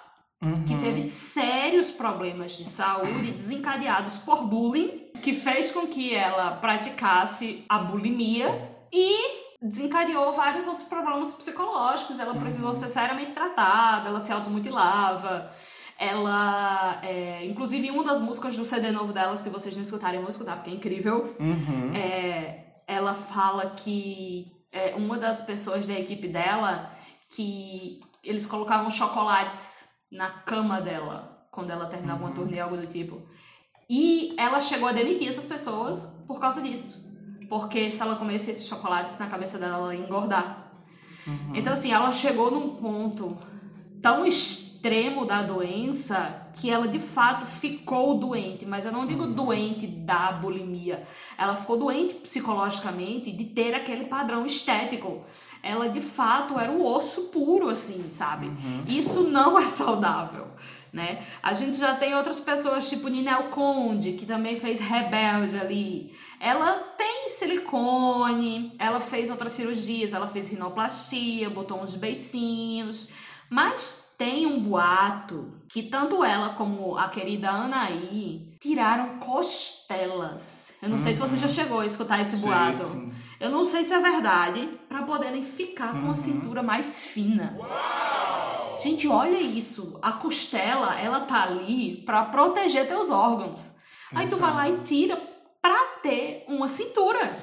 que 0.67 0.77
teve 0.77 1.01
sérios 1.01 1.91
problemas 1.91 2.57
de 2.57 2.65
saúde 2.65 3.33
desencadeados 3.33 4.19
por 4.19 4.45
bullying, 4.45 5.11
que 5.23 5.33
fez 5.33 5.73
com 5.73 5.87
que 5.87 6.15
ela 6.15 6.53
praticasse 6.53 7.65
a 7.69 7.79
bulimia 7.79 8.77
e 8.93 9.38
desencadeou 9.61 10.33
vários 10.33 10.67
outros 10.67 10.87
problemas 10.87 11.35
psicológicos. 11.35 12.19
Ela 12.19 12.35
precisou 12.35 12.73
ser 12.75 12.89
seriamente 12.89 13.33
tratada, 13.33 14.09
ela 14.09 14.21
se 14.21 14.33
automutilava. 14.33 15.51
Ela, 15.99 17.01
é, 17.03 17.45
inclusive, 17.45 17.89
em 17.89 17.91
uma 17.91 18.05
das 18.05 18.21
músicas 18.21 18.57
do 18.57 18.65
CD 18.65 18.93
novo 18.93 19.13
dela, 19.13 19.37
se 19.37 19.51
vocês 19.51 19.75
não 19.75 19.83
escutarem, 19.83 20.21
vão 20.21 20.29
escutar, 20.29 20.57
porque 20.57 20.71
é 20.71 20.75
incrível. 20.75 21.35
É, 21.97 22.83
ela 22.87 23.15
fala 23.15 23.71
que 23.71 24.53
é, 24.71 24.95
uma 24.95 25.19
das 25.19 25.43
pessoas 25.43 25.87
da 25.87 25.99
equipe 25.99 26.29
dela, 26.29 26.93
que 27.35 28.01
eles 28.23 28.47
colocavam 28.47 28.91
chocolates 28.91 29.89
na 30.11 30.31
cama 30.31 30.81
dela, 30.81 31.47
quando 31.51 31.71
ela 31.71 31.87
terminava 31.87 32.25
uma 32.25 32.33
turnê, 32.35 32.61
algo 32.61 32.77
do 32.77 32.87
tipo. 32.87 33.21
E 33.91 34.35
ela 34.39 34.61
chegou 34.61 34.89
a 34.89 34.93
demitir 34.93 35.29
essas 35.29 35.47
pessoas 35.47 36.23
por 36.27 36.39
causa 36.39 36.61
disso. 36.61 37.08
Porque 37.49 37.91
se 37.91 38.03
ela 38.03 38.17
comesse 38.17 38.51
esses 38.51 38.67
chocolates 38.67 39.19
na 39.19 39.27
cabeça 39.27 39.59
dela, 39.59 39.77
ela 39.77 39.95
ia 39.95 40.01
engordar. 40.01 40.71
Então, 41.55 41.73
assim, 41.73 41.93
ela 41.93 42.11
chegou 42.11 42.51
num 42.51 42.77
ponto 42.77 43.37
tão 44.01 44.25
extremo 44.25 45.27
da 45.27 45.43
doença 45.43 46.49
que 46.55 46.71
ela 46.71 46.89
de 46.89 46.99
fato 46.99 47.47
ficou 47.47 48.19
doente. 48.19 48.65
Mas 48.65 48.87
eu 48.87 48.93
não 48.93 49.07
digo 49.07 49.27
doente 49.27 49.87
da 49.87 50.33
bulimia. 50.33 51.07
Ela 51.37 51.55
ficou 51.55 51.77
doente 51.77 52.15
psicologicamente 52.15 53.31
de 53.31 53.45
ter 53.45 53.75
aquele 53.75 54.05
padrão 54.05 54.47
estético. 54.47 55.23
Ela 55.63 55.89
de 55.89 56.01
fato 56.01 56.59
era 56.59 56.71
o 56.73 56.85
osso 56.85 57.25
puro, 57.25 57.69
assim, 57.69 58.09
sabe? 58.11 58.51
Isso 58.87 59.25
não 59.25 59.59
é 59.59 59.67
saudável. 59.67 60.47
Né? 60.93 61.23
A 61.43 61.53
gente 61.53 61.79
já 61.79 61.95
tem 61.95 62.15
outras 62.15 62.41
pessoas, 62.41 62.89
tipo 62.89 63.09
Ninel 63.09 63.45
Conde, 63.51 64.13
que 64.13 64.25
também 64.25 64.59
fez 64.59 64.81
Rebelde 64.81 65.59
ali. 65.59 66.17
Ela 66.41 66.73
tem 66.97 67.29
silicone, 67.29 68.75
ela 68.79 69.01
fez 69.01 69.31
outras 69.31 69.53
cirurgias, 69.53 70.15
ela 70.15 70.27
fez 70.29 70.49
rinoplastia, 70.49 71.51
botou 71.51 71.83
uns 71.83 71.95
beicinhos, 71.95 73.11
mas 73.51 74.15
tem 74.17 74.47
um 74.47 74.61
boato 74.61 75.53
que 75.69 75.83
tanto 75.83 76.25
ela 76.25 76.51
como 76.51 76.97
a 76.97 77.09
querida 77.09 77.51
Anaí 77.51 78.49
tiraram 78.61 79.19
costelas. 79.19 80.75
Eu 80.83 80.89
não 80.89 80.99
sei 80.99 81.15
se 81.15 81.21
você 81.21 81.37
já 81.37 81.49
chegou 81.49 81.81
a 81.81 81.87
escutar 81.87 82.21
esse 82.21 82.37
Sim, 82.37 82.47
boato. 82.47 82.85
sim. 82.93 83.13
Eu 83.39 83.51
não 83.51 83.65
sei 83.65 83.85
se 83.85 83.95
é 83.95 84.01
verdade, 84.01 84.69
pra 84.89 85.05
poderem 85.05 85.45
ficar 85.45 85.93
com 86.01 86.11
a 86.11 86.17
cintura 86.17 86.61
mais 86.61 87.05
fina. 87.05 87.57
Gente, 88.81 89.09
olha 89.09 89.41
isso. 89.41 89.99
A 90.01 90.13
costela, 90.13 90.99
ela 90.99 91.21
tá 91.21 91.43
ali 91.43 92.03
pra 92.07 92.25
proteger 92.25 92.87
teus 92.87 93.11
órgãos. 93.11 93.71
Aí 94.15 94.27
tu 94.29 94.37
vai 94.37 94.55
lá 94.55 94.69
e 94.69 94.79
tira 94.79 95.21
pra 95.61 95.79
ter 96.03 96.45
uma 96.49 96.69
cintura. 96.69 97.37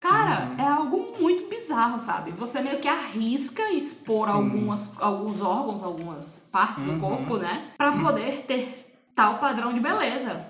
Cara, 0.00 0.50
é 0.58 0.66
algo 0.66 1.06
muito 1.18 1.48
bizarro, 1.48 1.98
sabe? 1.98 2.30
Você 2.32 2.60
meio 2.60 2.78
que 2.78 2.88
arrisca 2.88 3.70
expor 3.72 4.28
algumas, 4.28 5.00
alguns 5.00 5.42
órgãos, 5.42 5.82
algumas 5.82 6.48
partes 6.52 6.82
do 6.84 6.98
corpo, 7.00 7.36
né? 7.36 7.72
Pra 7.76 7.92
poder 7.92 8.42
ter 8.42 8.86
tal 9.14 9.38
padrão 9.38 9.72
de 9.72 9.80
beleza. 9.80 10.46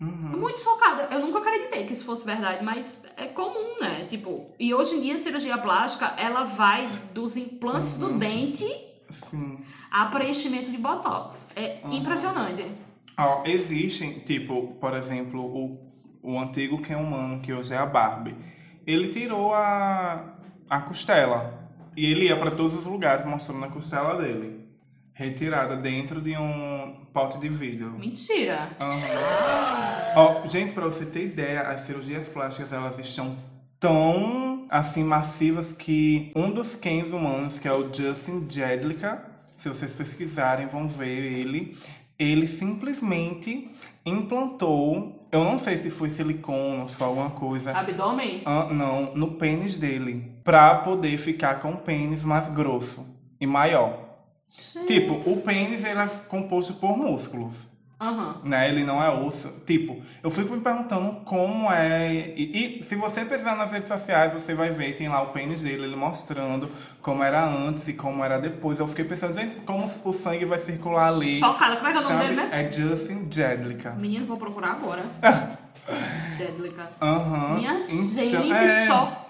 Muito 0.00 0.60
chocada. 0.60 1.08
Eu 1.12 1.20
nunca 1.20 1.38
acreditei 1.38 1.86
que 1.86 1.92
isso 1.92 2.04
fosse 2.04 2.24
verdade, 2.24 2.64
mas 2.64 3.02
é 3.16 3.26
comum, 3.26 3.80
né? 3.80 4.06
Tipo, 4.08 4.52
e 4.58 4.72
hoje 4.74 4.96
em 4.96 5.00
dia 5.00 5.14
a 5.14 5.18
cirurgia 5.18 5.58
plástica, 5.58 6.14
ela 6.16 6.44
vai 6.44 6.86
dos 7.12 7.36
implantes 7.36 7.94
do 7.94 8.12
dente 8.12 8.66
Sim. 9.10 9.58
A 9.90 10.06
preenchimento 10.06 10.70
de 10.70 10.78
botox. 10.78 11.48
É 11.56 11.80
impressionante. 11.90 12.64
Ó, 13.18 13.42
existem, 13.44 14.20
tipo, 14.20 14.74
por 14.80 14.94
exemplo, 14.94 15.40
o, 15.42 15.92
o 16.22 16.38
antigo 16.38 16.80
Ken 16.80 16.96
humano, 16.96 17.40
que 17.40 17.52
hoje 17.52 17.74
é 17.74 17.76
a 17.76 17.86
Barbie. 17.86 18.36
Ele 18.86 19.08
tirou 19.08 19.54
a, 19.54 20.36
a 20.70 20.80
costela. 20.80 21.68
E 21.96 22.06
ele 22.06 22.26
ia 22.26 22.36
pra 22.36 22.52
todos 22.52 22.76
os 22.76 22.86
lugares 22.86 23.26
mostrando 23.26 23.64
a 23.64 23.68
costela 23.68 24.14
dele. 24.22 24.68
Retirada 25.12 25.76
dentro 25.76 26.20
de 26.20 26.36
um 26.36 27.06
pote 27.12 27.38
de 27.38 27.48
vidro. 27.48 27.98
Mentira. 27.98 28.70
Aham. 28.78 30.12
Ó, 30.14 30.46
gente, 30.46 30.72
pra 30.72 30.84
você 30.84 31.04
ter 31.04 31.24
ideia, 31.24 31.62
as 31.62 31.86
cirurgias 31.86 32.28
plásticas 32.28 32.72
elas 32.72 32.96
estão 33.00 33.36
tão 33.80 34.66
assim 34.70 35.02
massivas 35.02 35.72
que 35.72 36.30
um 36.36 36.52
dos 36.52 36.76
Kens 36.76 37.12
humanos, 37.12 37.58
que 37.58 37.66
é 37.66 37.72
o 37.72 37.92
Justin 37.92 38.46
Jedlicka, 38.48 39.27
se 39.58 39.68
vocês 39.68 39.94
pesquisarem 39.94 40.66
vão 40.66 40.88
ver 40.88 41.08
ele, 41.08 41.76
ele 42.18 42.48
simplesmente 42.48 43.70
implantou, 44.04 45.26
eu 45.30 45.44
não 45.44 45.58
sei 45.58 45.78
se 45.78 45.90
foi 45.90 46.10
silicone 46.10 46.80
ou 46.80 46.88
se 46.88 46.96
foi 46.96 47.06
alguma 47.06 47.30
coisa, 47.30 47.70
Abdômen? 47.76 48.42
ah, 48.44 48.72
não, 48.72 49.14
no 49.14 49.32
pênis 49.32 49.76
dele, 49.76 50.32
pra 50.42 50.76
poder 50.76 51.18
ficar 51.18 51.60
com 51.60 51.72
o 51.72 51.76
pênis 51.78 52.24
mais 52.24 52.48
grosso 52.48 53.18
e 53.40 53.46
maior. 53.46 54.06
Tipo, 54.86 55.30
o 55.30 55.42
pênis 55.42 55.84
ele 55.84 56.00
é 56.00 56.06
composto 56.28 56.74
por 56.74 56.96
músculos 56.96 57.66
Aham. 58.00 58.36
né? 58.44 58.68
Ele 58.68 58.84
não 58.84 59.02
é 59.02 59.10
osso. 59.10 59.62
Tipo, 59.66 60.00
eu 60.22 60.30
fico 60.30 60.54
me 60.54 60.60
perguntando 60.60 61.16
como 61.24 61.70
é. 61.72 62.12
E, 62.14 62.78
e 62.80 62.84
se 62.84 62.94
você 62.94 63.24
pesquisar 63.24 63.56
nas 63.56 63.72
redes 63.72 63.88
sociais, 63.88 64.32
você 64.32 64.54
vai 64.54 64.70
ver, 64.70 64.96
tem 64.96 65.08
lá 65.08 65.20
o 65.22 65.28
pênis 65.32 65.62
dele, 65.62 65.82
ele 65.84 65.96
mostrando 65.96 66.70
como 67.02 67.24
era 67.24 67.44
antes 67.44 67.88
e 67.88 67.92
como 67.94 68.22
era 68.24 68.38
depois. 68.38 68.78
Eu 68.78 68.86
fiquei 68.86 69.04
pensando, 69.04 69.34
gente, 69.34 69.60
como 69.66 69.90
o 70.04 70.12
sangue 70.12 70.44
vai 70.44 70.58
circular 70.60 71.08
ali. 71.08 71.38
Chocada. 71.40 71.76
Como 71.76 71.88
é 71.88 71.92
que 71.92 71.98
é 71.98 72.00
o 72.00 72.04
nome 72.04 72.18
dele 72.20 72.34
mesmo? 72.36 72.54
É 72.54 72.70
Justin 72.70 73.28
Jedlicka. 73.30 73.90
Menino, 73.92 74.26
vou 74.26 74.36
procurar 74.36 74.72
agora. 74.72 75.02
Jedlicka. 76.32 76.90
Aham. 77.00 77.54
Minha 77.56 77.72
Então, 77.74 78.42
gente, 78.42 78.52
é. 78.52 78.68
chocada. 78.86 79.27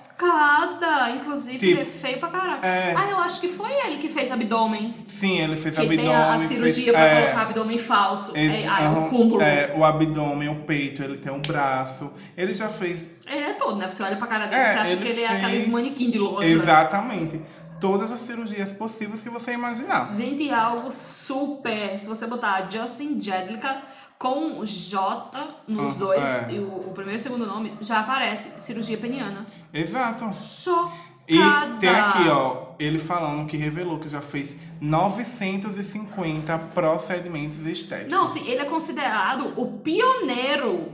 Inclusive, 1.15 1.59
Tipo, 1.59 1.81
é 1.81 1.85
feio 1.85 2.19
pra 2.19 2.29
caralho. 2.29 2.65
é. 2.65 2.95
Ah, 2.97 3.11
eu 3.11 3.19
acho 3.19 3.41
que 3.41 3.49
foi 3.49 3.71
ele 3.73 3.99
que 3.99 4.09
fez 4.09 4.31
abdômen. 4.33 4.95
Sim, 5.09 5.39
ele 5.41 5.57
fez 5.57 5.75
Que 5.75 5.81
abdômen. 5.83 5.99
tem 6.05 6.15
a, 6.15 6.35
a 6.35 6.39
fez- 6.39 6.49
cirurgia 6.51 6.93
pra 6.93 7.07
é, 7.07 7.23
colocar 7.23 7.43
abdômen 7.43 7.79
falso. 7.79 8.31
esse- 8.37 8.65
é, 8.65 8.69
ah, 8.69 8.83
é 8.83 8.89
o 8.89 9.09
cúmulo. 9.09 9.41
é, 9.43 9.75
o 9.77 9.85
abdômen, 9.85 10.49
o 10.49 10.57
peito, 10.63 11.03
ele 11.03 11.19
tem 11.19 11.33
um 11.33 11.41
braço. 11.43 12.11
Ele 12.37 12.53
já 12.53 12.69
fez 12.69 12.99
Ele 13.27 13.45
é 13.45 13.53
todo, 13.53 13.77
né? 13.77 13.91
Você 13.91 14.03
olha 14.03 14.17
pra 14.17 14.27
cara 14.27 14.47
dele, 14.47 14.63
É, 14.63 14.67
você 14.73 14.79
acha 14.79 14.93
ele 14.93 15.03
que 15.03 15.09
ele 15.09 15.23
é 15.23 15.29
fez- 15.29 15.45
aqueles 15.45 15.67
manequim 15.67 16.11
de 16.11 16.19
loja. 16.19 16.49
exatamente 16.49 17.41
todas 17.81 18.11
as 18.11 18.19
cirurgias 18.21 18.73
possíveis 18.73 19.21
que 19.23 19.31
você 19.31 19.53
imaginar. 19.53 20.03
Gente, 20.03 20.49
é 20.51 20.55
algo 20.55 20.91
super. 20.93 21.99
Se 22.01 22.07
você 22.09 22.27
botar 22.27 22.67
Justin 22.69 23.21
Jedlicka 23.21 23.77
com 24.19 24.65
J 24.65 25.31
nos 25.67 25.97
dois, 25.97 26.23
é. 26.23 26.53
e 26.53 26.59
o, 26.59 26.89
o 26.89 26.93
primeiro 26.93 27.19
e 27.19 27.21
o 27.21 27.23
segundo 27.23 27.47
nome, 27.47 27.75
já 27.81 28.01
aparece 28.01 28.61
cirurgia 28.61 28.99
peniana. 28.99 29.47
Exato. 29.73 30.25
Chocada. 30.33 31.09
E 31.29 31.79
tem 31.79 31.91
aqui, 31.91 32.29
ó, 32.29 32.69
ele 32.79 32.99
falando 32.99 33.47
que 33.47 33.57
revelou 33.57 33.99
que 33.99 34.09
já 34.09 34.21
fez 34.21 34.51
950 34.81 36.59
procedimentos 36.75 37.67
estéticos. 37.67 38.13
Não, 38.13 38.27
sim, 38.27 38.49
ele 38.49 38.63
é 38.63 38.65
considerado 38.65 39.53
o 39.57 39.79
pioneiro 39.79 40.89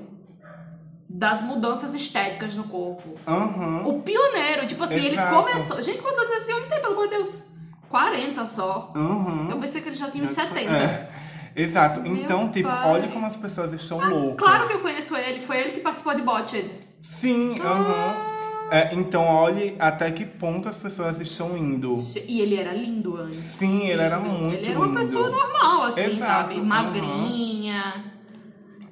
das 1.09 1.43
mudanças 1.43 1.95
estéticas 1.95 2.57
no 2.57 2.65
corpo. 2.65 3.17
Aham. 3.27 3.87
O 3.87 4.03
pioneiro, 4.03 4.67
tipo 4.67 4.83
assim, 4.83 4.97
ele 4.97 5.15
Exato. 5.15 5.35
começou. 5.37 5.81
Gente, 5.81 6.03
quantos 6.03 6.19
anos 6.19 6.33
esse 6.39 6.53
homem 6.53 6.69
tem, 6.69 6.81
pelo 6.81 6.95
amor 6.95 7.09
de 7.09 7.17
Deus? 7.17 7.45
40 7.89 8.45
só. 8.47 8.93
Aham. 8.97 9.49
Eu 9.51 9.59
pensei 9.59 9.81
que 9.81 9.89
ele 9.89 9.95
já 9.95 10.11
tinha 10.11 10.25
uns 10.25 10.33
70. 10.33 10.73
É. 10.73 11.11
Exato. 11.57 12.01
então, 12.05 12.49
tipo, 12.49 12.69
pai. 12.69 12.89
olha 12.91 13.09
como 13.09 13.27
as 13.27 13.37
pessoas 13.37 13.73
estão 13.73 13.99
loucas. 14.09 14.39
Claro 14.47 14.67
que 14.69 14.75
eu 14.75 14.81
conheço 14.81 15.17
ele, 15.17 15.41
foi 15.41 15.59
ele 15.59 15.73
que 15.73 15.81
participou 15.81 16.15
de 16.15 16.23
Botched. 16.23 16.65
Sim, 17.01 17.55
aham. 17.61 18.35
É, 18.71 18.95
então, 18.95 19.23
olhe 19.27 19.77
até 19.79 20.11
que 20.11 20.25
ponto 20.25 20.69
as 20.69 20.79
pessoas 20.79 21.21
estão 21.21 21.57
indo. 21.57 21.99
E 22.27 22.41
ele 22.41 22.57
era 22.57 22.73
lindo 22.73 23.17
antes. 23.17 23.39
Sim, 23.39 23.87
ele 23.89 24.01
era 24.03 24.19
muito 24.19 24.55
Ele 24.57 24.71
era 24.71 24.79
uma 24.79 24.87
lindo. 24.87 24.99
pessoa 24.99 25.31
normal, 25.31 25.83
assim, 25.83 26.01
Exato, 26.01 26.19
sabe? 26.55 26.61
Magrinha. 26.61 28.05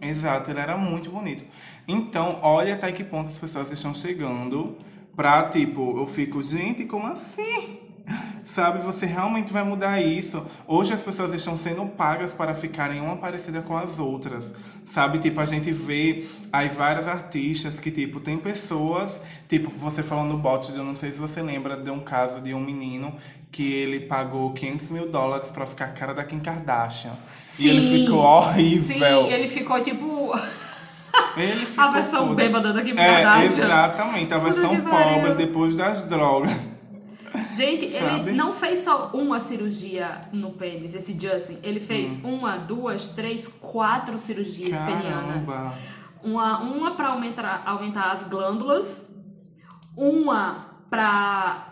Exato, 0.00 0.50
ele 0.50 0.60
era 0.60 0.76
muito 0.76 1.10
bonito. 1.10 1.44
Então, 1.88 2.38
olha 2.42 2.74
até 2.74 2.92
que 2.92 3.02
ponto 3.02 3.28
as 3.28 3.38
pessoas 3.38 3.72
estão 3.72 3.94
chegando 3.94 4.76
pra, 5.16 5.48
tipo, 5.48 5.98
eu 5.98 6.06
fico, 6.06 6.42
gente, 6.42 6.84
como 6.84 7.06
assim? 7.06 7.78
Sabe, 8.54 8.80
você 8.84 9.06
realmente 9.06 9.50
vai 9.52 9.62
mudar 9.64 10.00
isso. 10.02 10.44
Hoje 10.66 10.92
as 10.92 11.00
pessoas 11.02 11.32
estão 11.34 11.56
sendo 11.56 11.86
pagas 11.86 12.34
para 12.34 12.54
ficarem 12.54 13.00
uma 13.00 13.16
parecida 13.16 13.62
com 13.62 13.74
as 13.76 13.98
outras. 13.98 14.44
Sabe, 14.86 15.20
tipo, 15.20 15.40
a 15.40 15.44
gente 15.46 15.72
vê 15.72 16.22
aí 16.52 16.68
várias 16.68 17.08
artistas 17.08 17.80
que, 17.80 17.90
tipo, 17.90 18.20
tem 18.20 18.36
pessoas, 18.36 19.10
tipo, 19.48 19.70
você 19.78 20.02
falando 20.02 20.32
no 20.32 20.38
bot, 20.38 20.70
eu 20.70 20.84
não 20.84 20.94
sei 20.94 21.12
se 21.12 21.18
você 21.18 21.40
lembra 21.40 21.76
de 21.78 21.88
um 21.90 22.00
caso 22.00 22.42
de 22.42 22.52
um 22.52 22.60
menino 22.60 23.14
que 23.50 23.72
ele 23.72 24.00
pagou 24.00 24.52
500 24.52 24.90
mil 24.90 25.08
dólares 25.10 25.50
pra 25.50 25.64
ficar 25.64 25.86
a 25.86 25.88
cara 25.92 26.12
da 26.12 26.22
Kim 26.24 26.40
Kardashian. 26.40 27.12
E 27.58 27.68
ele 27.68 28.02
ficou 28.04 28.18
horrível. 28.18 28.82
Sim, 28.98 29.32
ele 29.32 29.48
ficou 29.48 29.80
tipo. 29.80 30.30
Ele 31.38 31.52
ficou 31.66 31.84
A 31.84 31.90
versão 31.90 32.28
toda- 32.28 32.34
bêbada 32.34 32.72
da 32.72 32.82
Kim 32.82 32.92
É, 32.92 32.94
Kardashian. 33.22 33.44
exatamente. 33.64 34.34
A 34.34 34.38
versão 34.38 34.76
pobre 34.78 35.34
depois 35.36 35.74
das 35.74 36.04
drogas. 36.04 36.71
Gente, 37.56 37.90
Sabe? 37.98 38.28
ele 38.28 38.32
não 38.32 38.52
fez 38.52 38.80
só 38.80 39.10
uma 39.14 39.40
cirurgia 39.40 40.20
no 40.32 40.50
pênis, 40.50 40.94
esse 40.94 41.18
Justin. 41.18 41.58
Ele 41.62 41.80
fez 41.80 42.22
Hum. 42.24 42.34
uma, 42.34 42.56
duas, 42.58 43.10
três, 43.10 43.48
quatro 43.48 44.18
cirurgias 44.18 44.78
penianas. 44.80 45.48
Caramba. 45.48 45.74
Uma, 46.22 46.60
uma 46.60 46.94
pra 46.94 47.08
aumentar, 47.08 47.62
aumentar 47.66 48.12
as 48.12 48.24
glândulas, 48.24 49.12
uma 49.96 50.66
pra 50.88 51.68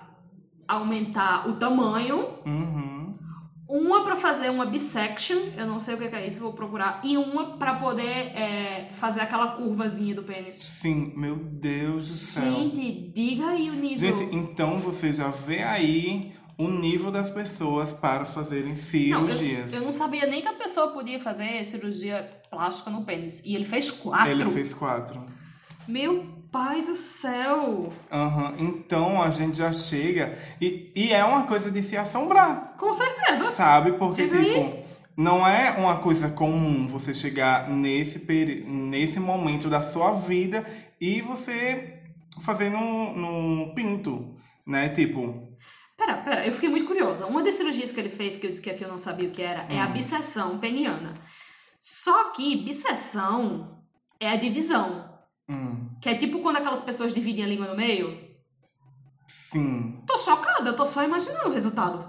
aumentar 0.66 1.48
o 1.48 1.54
tamanho, 1.54 2.26
Uhum. 2.46 2.89
Uma 3.70 4.02
pra 4.02 4.16
fazer 4.16 4.50
uma 4.50 4.66
bisection, 4.66 5.38
eu 5.56 5.64
não 5.64 5.78
sei 5.78 5.94
o 5.94 5.98
que 5.98 6.04
é 6.04 6.26
isso, 6.26 6.40
vou 6.40 6.52
procurar, 6.52 7.00
e 7.04 7.16
uma 7.16 7.56
pra 7.56 7.74
poder 7.74 8.02
é, 8.02 8.90
fazer 8.92 9.20
aquela 9.20 9.52
curvazinha 9.52 10.14
do 10.14 10.24
pênis. 10.24 10.56
Sim, 10.56 11.12
meu 11.16 11.36
Deus 11.36 12.08
do 12.08 12.12
céu. 12.12 12.52
Gente, 12.52 13.12
diga 13.14 13.46
aí 13.46 13.70
o 13.70 13.74
nível. 13.74 13.98
Gente, 13.98 14.34
então 14.34 14.78
você 14.78 15.12
já 15.12 15.28
vê 15.28 15.62
aí 15.62 16.32
o 16.58 16.68
nível 16.68 17.12
das 17.12 17.30
pessoas 17.30 17.92
para 17.92 18.26
fazerem 18.26 18.74
Não, 18.74 18.74
eu, 18.74 19.32
cirurgias. 19.32 19.72
eu 19.72 19.80
não 19.82 19.92
sabia 19.92 20.26
nem 20.26 20.42
que 20.42 20.48
a 20.48 20.52
pessoa 20.52 20.88
podia 20.88 21.20
fazer 21.20 21.64
cirurgia 21.64 22.28
plástica 22.50 22.90
no 22.90 23.04
pênis. 23.04 23.40
E 23.44 23.54
ele 23.54 23.64
fez 23.64 23.90
quatro. 23.90 24.30
Ele 24.30 24.44
fez 24.46 24.74
quatro. 24.74 25.22
Meu 25.88 26.39
pai 26.50 26.82
do 26.82 26.94
céu! 26.96 27.92
Aham, 28.10 28.54
Então 28.58 29.22
a 29.22 29.30
gente 29.30 29.58
já 29.58 29.72
chega. 29.72 30.38
E, 30.60 30.90
e 30.94 31.12
é 31.12 31.24
uma 31.24 31.44
coisa 31.46 31.70
de 31.70 31.82
se 31.82 31.96
assombrar. 31.96 32.74
Com 32.78 32.92
certeza. 32.92 33.50
Sabe? 33.52 33.92
Porque, 33.92 34.22
Diga 34.24 34.38
aí. 34.38 34.44
tipo, 34.54 35.00
não 35.16 35.46
é 35.46 35.70
uma 35.72 35.98
coisa 35.98 36.28
comum 36.28 36.86
você 36.88 37.12
chegar 37.14 37.68
nesse, 37.68 38.20
peri 38.20 38.64
nesse 38.64 39.20
momento 39.20 39.68
da 39.68 39.82
sua 39.82 40.12
vida 40.12 40.64
e 41.00 41.20
você 41.20 41.98
fazer 42.42 42.70
no, 42.70 43.14
no 43.16 43.74
pinto, 43.74 44.34
né? 44.66 44.88
Tipo, 44.90 45.48
Pera, 45.96 46.16
pera, 46.16 46.46
eu 46.46 46.52
fiquei 46.54 46.70
muito 46.70 46.86
curiosa. 46.86 47.26
Uma 47.26 47.42
das 47.42 47.56
cirurgias 47.56 47.92
que 47.92 48.00
ele 48.00 48.08
fez, 48.08 48.38
que 48.38 48.46
eu 48.46 48.50
disse 48.50 48.62
que 48.62 48.70
aqui 48.70 48.82
eu 48.82 48.88
não 48.88 48.96
sabia 48.98 49.28
o 49.28 49.32
que 49.32 49.42
era, 49.42 49.66
é 49.68 49.78
a 49.78 49.86
Hum. 49.86 49.92
bisseção 49.92 50.58
peniana. 50.58 51.12
Só 51.78 52.30
que 52.30 52.56
bisseção 52.64 53.82
é 54.18 54.30
a 54.30 54.36
divisão. 54.36 55.10
hum, 55.48 55.89
Que 56.00 56.08
é 56.10 56.14
tipo 56.14 56.38
quando 56.40 56.56
aquelas 56.56 56.82
pessoas 56.82 57.12
dividem 57.12 57.44
a 57.44 57.48
língua 57.48 57.66
no 57.66 57.76
meio. 57.76 58.16
sim. 59.26 60.02
Tô 60.06 60.18
chocada, 60.18 60.70
eu 60.70 60.76
tô 60.76 60.86
só 60.86 61.04
imaginando 61.04 61.48
o 61.48 61.52
resultado. 61.52 62.04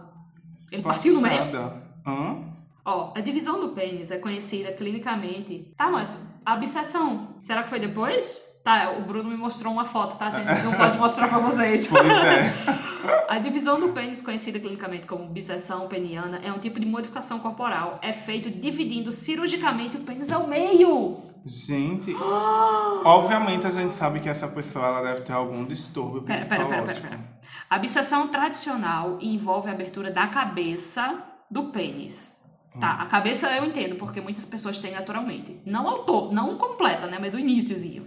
Ele 0.71 0.81
partiu 0.81 1.13
no 1.15 1.21
meio. 1.21 1.37
Passada. 1.37 1.83
Hã? 2.05 2.51
Ó, 2.85 3.13
a 3.15 3.19
divisão 3.21 3.59
do 3.59 3.69
pênis 3.69 4.09
é 4.11 4.17
conhecida 4.17 4.71
clinicamente. 4.71 5.71
Tá, 5.77 5.89
mas 5.91 6.27
a 6.45 6.55
bisseção, 6.55 7.35
será 7.41 7.63
que 7.63 7.69
foi 7.69 7.79
depois? 7.79 8.49
Tá, 8.63 8.91
o 8.97 9.01
Bruno 9.01 9.29
me 9.29 9.37
mostrou 9.37 9.73
uma 9.73 9.85
foto, 9.85 10.17
tá, 10.17 10.29
gente? 10.29 10.63
Não 10.63 10.73
pode 10.73 10.97
mostrar 10.97 11.27
pra 11.27 11.39
vocês. 11.39 11.87
Pois 11.91 12.05
é. 12.07 12.51
A 13.27 13.39
divisão 13.39 13.79
do 13.79 13.89
pênis, 13.89 14.21
conhecida 14.21 14.59
clinicamente 14.59 15.05
como 15.05 15.25
bisseção 15.27 15.87
peniana, 15.87 16.39
é 16.43 16.51
um 16.51 16.59
tipo 16.59 16.79
de 16.79 16.85
modificação 16.85 17.39
corporal. 17.39 17.99
É 18.01 18.13
feito 18.13 18.49
dividindo 18.49 19.11
cirurgicamente 19.11 19.97
o 19.97 20.01
pênis 20.01 20.31
ao 20.31 20.47
meio. 20.47 21.17
Gente, 21.45 22.13
obviamente 23.03 23.65
a 23.65 23.71
gente 23.71 23.95
sabe 23.95 24.19
que 24.19 24.29
essa 24.29 24.47
pessoa 24.47 24.85
ela 24.85 25.01
deve 25.01 25.21
ter 25.21 25.33
algum 25.33 25.65
distúrbio 25.65 26.21
Pera, 26.21 26.45
pera, 26.45 26.65
pera, 26.65 26.67
pera, 26.67 26.83
psicológico. 26.83 27.07
pera. 27.07 27.41
A 27.69 27.79
bisseção 27.79 28.27
tradicional 28.27 29.17
envolve 29.21 29.69
a 29.69 29.71
abertura 29.71 30.11
da 30.11 30.27
cabeça 30.27 31.23
do 31.49 31.65
pênis. 31.65 32.41
Tá, 32.79 32.93
a 33.01 33.05
cabeça 33.05 33.49
eu 33.57 33.65
entendo, 33.65 33.95
porque 33.95 34.21
muitas 34.21 34.45
pessoas 34.45 34.79
têm 34.79 34.91
naturalmente. 34.91 35.59
Não 35.65 35.87
ao 35.89 36.03
todo, 36.03 36.33
não 36.33 36.55
completa, 36.57 37.05
né? 37.07 37.17
Mas 37.19 37.33
o 37.33 37.39
iníciozinho. 37.39 38.05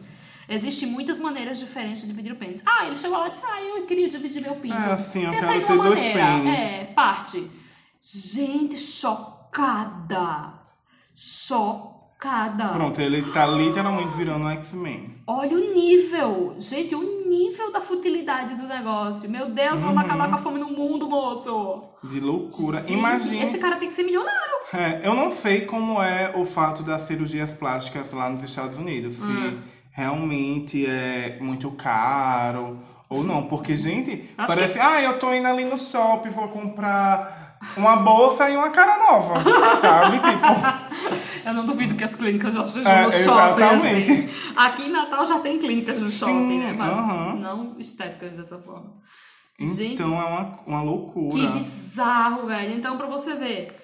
Existem 0.49 0.89
muitas 0.89 1.19
maneiras 1.19 1.59
diferentes 1.59 2.03
de 2.03 2.09
dividir 2.09 2.33
o 2.33 2.37
pênis. 2.37 2.63
Ah, 2.67 2.87
ele 2.87 2.97
chegou 2.97 3.19
lá 3.19 3.29
e 3.29 3.31
disse, 3.33 3.45
ah, 3.47 3.63
eu 3.63 3.87
queria 3.87 4.09
dividir 4.09 4.43
meu 4.43 4.57
pinto. 4.57 4.75
É, 4.75 4.93
assim, 4.93 5.25
eu 5.25 5.31
Pensa 5.31 5.47
quero 5.49 5.67
ter 5.67 5.77
dois 5.77 6.01
pênis. 6.01 6.59
É, 6.59 6.85
parte. 6.95 7.51
Gente, 8.03 8.79
chocada. 8.79 10.55
Chocada. 11.15 12.69
Pronto, 12.75 13.01
ele 13.01 13.23
tá 13.33 13.47
literalmente 13.47 14.17
virando 14.17 14.45
um 14.45 14.51
X-Men. 14.51 15.23
Olha 15.27 15.57
o 15.57 15.75
nível. 15.75 16.57
Gente, 16.59 16.95
o 16.95 17.29
nível 17.29 17.73
da 17.73 17.81
futilidade 17.81 18.55
do 18.55 18.67
negócio. 18.67 19.29
Meu 19.31 19.51
Deus, 19.51 19.81
vamos 19.83 20.03
acabar 20.03 20.29
com 20.29 20.35
a 20.35 20.39
fome 20.39 20.59
no 20.59 20.71
mundo, 20.71 21.09
moço. 21.09 21.85
De 22.03 22.21
loucura. 22.21 22.81
Gente, 22.81 22.93
Imagina. 22.93 23.45
Esse 23.45 23.59
cara 23.59 23.77
tem 23.77 23.89
que 23.89 23.95
ser 23.95 24.03
milionário. 24.03 24.55
É, 24.73 25.07
eu 25.07 25.15
não 25.15 25.31
sei 25.31 25.63
como 25.67 26.03
é 26.03 26.33
o 26.37 26.45
fato 26.45 26.83
das 26.83 27.03
cirurgias 27.03 27.53
plásticas 27.55 28.13
lá 28.13 28.29
nos 28.29 28.43
Estados 28.43 28.77
Unidos. 28.79 29.15
Se 29.15 29.23
Hum. 29.23 29.74
Realmente 29.95 30.85
é 30.87 31.39
muito 31.41 31.71
caro 31.71 32.79
ou 33.09 33.23
não. 33.25 33.45
Porque, 33.47 33.77
gente, 33.77 34.31
Acho 34.37 34.49
parece. 34.49 34.79
Ah, 34.79 35.01
eu 35.01 35.19
tô 35.19 35.33
indo 35.33 35.47
ali 35.47 35.65
no 35.65 35.79
shopping, 35.79 36.31
vou 36.31 36.49
comprar 36.49 37.57
uma 37.77 37.97
bolsa 37.97 38.51
e 38.51 38.57
uma 38.57 38.71
cara 38.71 38.99
nova. 38.99 39.35
sabe? 39.81 40.19
Tipo. 40.19 41.45
Eu 41.47 41.53
não 41.53 41.67
duvido 41.67 41.95
que 41.95 42.03
as 42.05 42.15
clínicas 42.17 42.55
já 42.55 42.65
estejam 42.65 42.91
É, 42.91 43.05
no 43.05 43.13
shopping. 43.13 43.63
exatamente. 43.63 44.13
Assim. 44.13 44.31
Aqui 44.57 44.83
em 44.85 44.91
Natal 44.91 45.25
já 45.27 45.39
tem 45.41 45.59
clínicas 45.59 46.01
no 46.01 46.11
shopping, 46.11 46.59
né? 46.59 46.75
Mas 46.77 46.97
aham. 46.97 47.35
não 47.37 47.79
estéticas 47.79 48.33
dessa 48.33 48.59
forma. 48.59 48.95
Gente, 49.61 49.93
Então 49.95 50.19
é 50.21 50.25
uma, 50.25 50.59
uma 50.67 50.83
loucura. 50.83 51.37
que 51.37 51.47
bizarro, 51.53 52.47
velho. 52.47 52.75
Então, 52.77 52.97
pra 52.97 53.07
você 53.07 53.35
ver, 53.35 53.77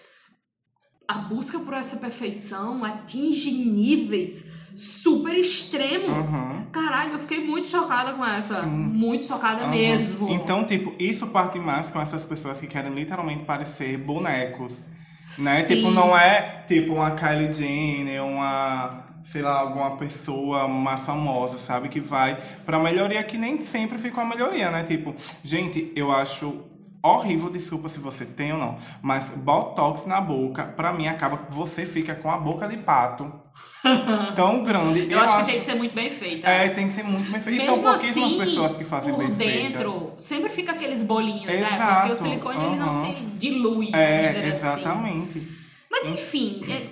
a 1.06 1.14
busca 1.18 1.58
por 1.58 1.74
essa 1.74 1.96
perfeição 1.98 2.82
atinge 2.82 3.50
níveis 3.52 4.50
super 4.74 5.34
extremos. 5.34 6.32
Uhum. 6.32 6.64
Caralho, 6.72 7.12
eu 7.14 7.18
fiquei 7.18 7.44
muito 7.44 7.68
chocada 7.68 8.12
com 8.12 8.24
essa. 8.24 8.62
Muito 8.62 9.26
chocada 9.26 9.66
mesmo. 9.66 10.28
Então, 10.30 10.64
tipo, 10.64 10.94
isso 10.98 11.26
parte 11.28 11.58
mais 11.58 11.88
com 11.88 12.00
essas 12.00 12.24
pessoas 12.24 12.58
que 12.58 12.66
querem 12.66 12.92
literalmente 12.94 13.44
parecer 13.44 13.98
bonecos. 13.98 14.78
Né? 15.38 15.62
Sim. 15.62 15.76
Tipo, 15.76 15.90
não 15.90 16.16
é 16.16 16.64
tipo 16.66 16.94
uma 16.94 17.12
Kylie 17.12 17.54
Jenner, 17.54 18.24
uma, 18.24 19.04
sei 19.24 19.42
lá, 19.42 19.60
alguma 19.60 19.96
pessoa 19.96 20.66
mais 20.66 21.02
famosa, 21.02 21.58
sabe? 21.58 21.88
Que 21.88 22.00
vai 22.00 22.36
pra 22.64 22.78
melhoria 22.78 23.22
que 23.22 23.38
nem 23.38 23.58
sempre 23.64 23.96
fica 23.98 24.20
uma 24.20 24.34
melhoria, 24.34 24.70
né? 24.70 24.82
Tipo, 24.82 25.14
gente, 25.44 25.92
eu 25.94 26.10
acho 26.10 26.64
horrível, 27.02 27.50
desculpa 27.50 27.88
se 27.88 27.98
você 27.98 28.24
tem 28.24 28.52
ou 28.52 28.58
não, 28.58 28.76
mas 29.00 29.30
botox 29.30 30.06
na 30.06 30.20
boca, 30.20 30.64
pra 30.64 30.92
mim 30.92 31.08
acaba 31.08 31.38
que 31.38 31.52
você 31.52 31.86
fica 31.86 32.14
com 32.14 32.30
a 32.30 32.36
boca 32.36 32.68
de 32.68 32.76
pato 32.76 33.32
tão 34.36 34.64
grande. 34.64 35.10
eu, 35.10 35.20
acho 35.20 35.38
que 35.38 35.44
tem 35.52 35.58
que 35.60 35.64
ser 35.66 35.74
muito 35.74 35.94
bem 35.94 36.10
feita. 36.10 36.48
É, 36.48 36.68
tem 36.70 36.88
que 36.88 36.94
ser 36.94 37.02
muito 37.04 37.30
bem 37.30 37.40
feito. 37.40 37.62
E 37.62 37.66
são 37.66 37.76
Mesmo 37.76 37.90
pouquíssimas 37.90 38.28
assim, 38.32 38.38
pessoas 38.38 38.76
que 38.76 38.84
fazem 38.84 39.14
por 39.14 39.28
bem 39.30 39.70
dentro, 39.70 40.12
sempre 40.18 40.50
fica 40.50 40.72
aqueles 40.72 41.02
bolinhos, 41.02 41.46
né? 41.46 41.60
Exato, 41.60 41.94
Porque 42.00 42.12
o 42.12 42.16
silicone 42.16 42.64
ele 42.64 42.76
não 42.76 43.04
se 43.04 43.12
dilui, 43.38 43.90
É, 43.94 44.18
assim. 44.20 44.42
exatamente. 44.46 45.48
Mas 45.90 46.06
enfim, 46.06 46.62
é- 46.68 46.88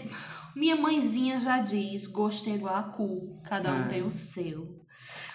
minha 0.56 0.76
mãezinha 0.76 1.38
já 1.40 1.58
diz, 1.58 2.06
gosto 2.06 2.48
é 2.50 2.54
igual 2.54 2.74
a 2.76 2.82
cu, 2.82 3.40
cada 3.48 3.72
um 3.72 3.82
É. 3.84 3.88
tem 3.88 4.02
o 4.02 4.10
seu. 4.10 4.66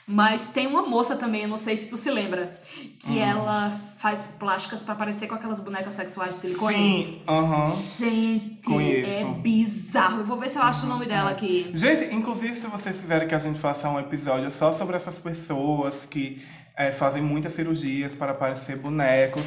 Mas 0.06 0.50
tem 0.50 0.68
uma 0.68 0.82
moça 0.82 1.16
também, 1.16 1.44
eu 1.44 1.48
não 1.48 1.58
sei 1.58 1.78
se 1.78 1.90
tu 1.90 1.96
se 1.96 2.12
lembra, 2.12 2.60
que 3.00 3.12
Hum. 3.12 3.20
ela 3.24 3.70
faz 3.72 4.24
plásticas 4.38 4.84
pra 4.84 4.96
parecer 4.96 5.28
com 5.28 5.36
aquelas 5.36 5.62
bonecas 5.62 5.94
sexuais 5.94 6.36
de 6.36 6.42
silicone. 6.42 6.76
Sim, 6.76 7.22
aham. 7.26 7.72
Gente, 7.74 8.62
Conheço. 8.64 9.10
é 9.10 9.24
bizarro. 9.40 10.20
Eu 10.20 10.26
vou 10.26 10.38
ver 10.38 10.50
se 10.50 10.58
eu 10.58 10.64
acho 10.64 10.86
o 10.86 10.90
nome 10.90 11.06
dela 11.06 11.30
aqui. 11.32 11.72
Gente, 11.74 12.14
inclusive, 12.14 12.60
se 12.60 12.68
vocês 12.68 12.98
quiserem 13.00 13.28
que 13.30 13.36
a 13.36 13.40
gente 13.40 13.58
faça 13.60 13.88
um 13.90 13.98
episódio 13.98 14.52
só 14.52 14.74
sobre 14.74 14.98
essas 14.98 15.16
pessoas 15.20 16.06
que 16.10 16.46
é, 16.76 16.92
fazem 16.92 17.22
muitas 17.22 17.54
cirurgias 17.54 18.14
para 18.14 18.34
parecer 18.34 18.76
bonecos, 18.78 19.44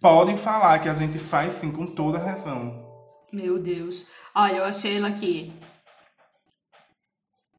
podem 0.00 0.36
falar 0.36 0.78
que 0.78 0.88
a 0.88 0.94
gente 0.94 1.18
faz 1.18 1.54
sim 1.60 1.72
com 1.72 1.86
toda 1.86 2.18
razão. 2.18 2.88
Meu 3.32 3.58
Deus. 3.58 4.06
Olha, 4.32 4.58
eu 4.58 4.64
achei 4.64 4.98
ela 4.98 5.08
aqui. 5.08 5.52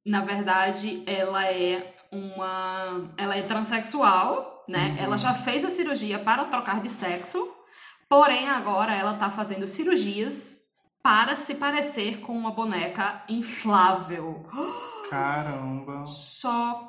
Na 0.06 0.22
verdade, 0.22 1.02
ela 1.06 1.46
é 1.48 1.93
uma. 2.14 3.10
Ela 3.18 3.36
é 3.36 3.42
transexual, 3.42 4.64
né? 4.68 4.96
Ela 5.00 5.18
já 5.18 5.34
fez 5.34 5.66
a 5.66 5.70
cirurgia 5.70 6.20
para 6.20 6.46
trocar 6.46 6.80
de 6.82 6.90
sexo, 6.90 7.52
porém 8.08 8.48
agora 8.48 8.94
ela 8.94 9.16
tá 9.16 9.30
fazendo 9.30 9.68
cirurgias 9.68 10.62
para 11.02 11.36
se 11.36 11.56
parecer 11.56 12.20
com 12.22 12.32
uma 12.34 12.52
boneca 12.52 13.24
inflável. 13.28 14.46
Caramba. 15.10 16.06
Chocada! 16.08 16.86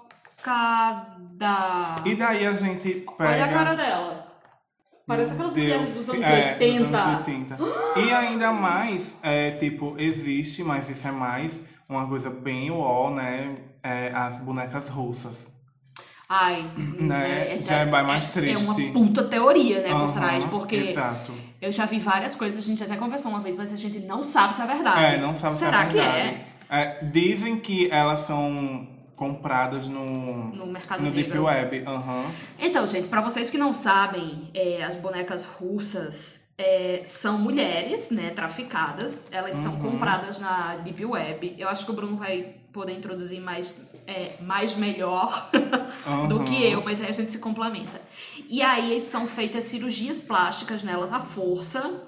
E 2.04 2.14
daí 2.14 2.46
a 2.46 2.52
gente 2.52 3.04
pega. 3.18 3.32
Olha 3.32 3.44
a 3.44 3.48
cara 3.48 3.74
dela. 3.74 4.34
Parece 5.06 5.32
aquelas 5.32 5.52
Deus, 5.52 5.66
mulheres 5.66 5.94
dos 5.94 6.08
anos 6.08 6.24
é, 6.24 6.52
80. 6.52 6.84
dos 6.84 6.94
anos 6.94 7.16
80. 7.18 7.58
E 8.00 8.12
ainda 8.12 8.52
mais, 8.52 9.14
é, 9.22 9.52
tipo, 9.52 9.94
existe, 9.98 10.64
mas 10.64 10.88
isso 10.88 11.06
é 11.06 11.12
mais 11.12 11.60
uma 11.88 12.08
coisa 12.08 12.30
bem 12.30 12.70
uó, 12.70 13.10
né? 13.10 13.56
É, 13.84 14.10
as 14.14 14.38
bonecas 14.38 14.88
russas. 14.88 15.36
Ai, 16.26 16.70
Né? 16.98 17.60
Já 17.62 17.76
é 17.80 17.84
mais 17.84 18.30
É 18.30 18.32
triste. 18.40 18.64
uma 18.64 18.92
puta 18.94 19.24
teoria, 19.24 19.82
né, 19.82 19.88
por 19.90 19.94
Aham, 20.04 20.12
trás, 20.12 20.44
porque 20.46 20.76
Exato. 20.76 21.34
eu 21.60 21.70
já 21.70 21.84
vi 21.84 21.98
várias 21.98 22.34
coisas, 22.34 22.58
a 22.64 22.66
gente 22.66 22.82
até 22.82 22.96
conversou 22.96 23.30
uma 23.30 23.40
vez, 23.40 23.54
mas 23.56 23.72
a 23.74 23.76
gente 23.76 23.98
não 24.00 24.22
sabe 24.22 24.54
se 24.54 24.62
é 24.62 24.66
verdade. 24.66 25.04
É, 25.04 25.20
não 25.20 25.34
sabe 25.34 25.54
Será 25.56 25.82
se 25.82 25.84
é 25.84 25.88
que 25.90 25.94
verdade. 26.08 26.40
É, 26.70 27.04
dizem 27.04 27.60
que 27.60 27.90
elas 27.90 28.20
são 28.20 28.88
compradas 29.14 29.86
no, 29.86 30.46
No 30.54 30.66
mercado 30.66 31.04
no 31.04 31.10
Deep 31.10 31.28
negro. 31.28 31.44
Web. 31.44 31.84
Aham. 31.86 32.24
Então, 32.58 32.86
gente, 32.86 33.06
pra 33.08 33.20
vocês 33.20 33.50
que 33.50 33.58
não 33.58 33.74
sabem, 33.74 34.50
é, 34.54 34.82
as 34.82 34.96
bonecas 34.96 35.44
russas 35.44 36.48
é, 36.56 37.02
são 37.04 37.38
mulheres, 37.38 38.10
né, 38.10 38.30
traficadas. 38.30 39.28
Elas 39.30 39.56
Uhum. 39.56 39.62
são 39.62 39.76
compradas 39.76 40.40
na 40.40 40.76
Deep 40.76 41.04
Web. 41.04 41.54
Eu 41.58 41.68
acho 41.68 41.84
que 41.84 41.90
o 41.92 41.94
Bruno 41.94 42.16
vai 42.16 42.54
poder 42.74 42.92
introduzir 42.92 43.40
mais, 43.40 43.80
é, 44.06 44.32
mais 44.42 44.74
melhor 44.76 45.48
do 46.28 46.38
Uhum. 46.38 46.44
que 46.44 46.62
eu, 46.62 46.84
mas 46.84 47.00
aí 47.00 47.08
a 47.08 47.12
gente 47.12 47.30
se 47.30 47.38
complementa. 47.38 48.02
E 48.50 48.60
aí 48.60 49.02
são 49.04 49.26
feitas 49.28 49.64
cirurgias 49.64 50.20
plásticas 50.20 50.82
nelas 50.82 51.12
à 51.12 51.20
força, 51.20 52.02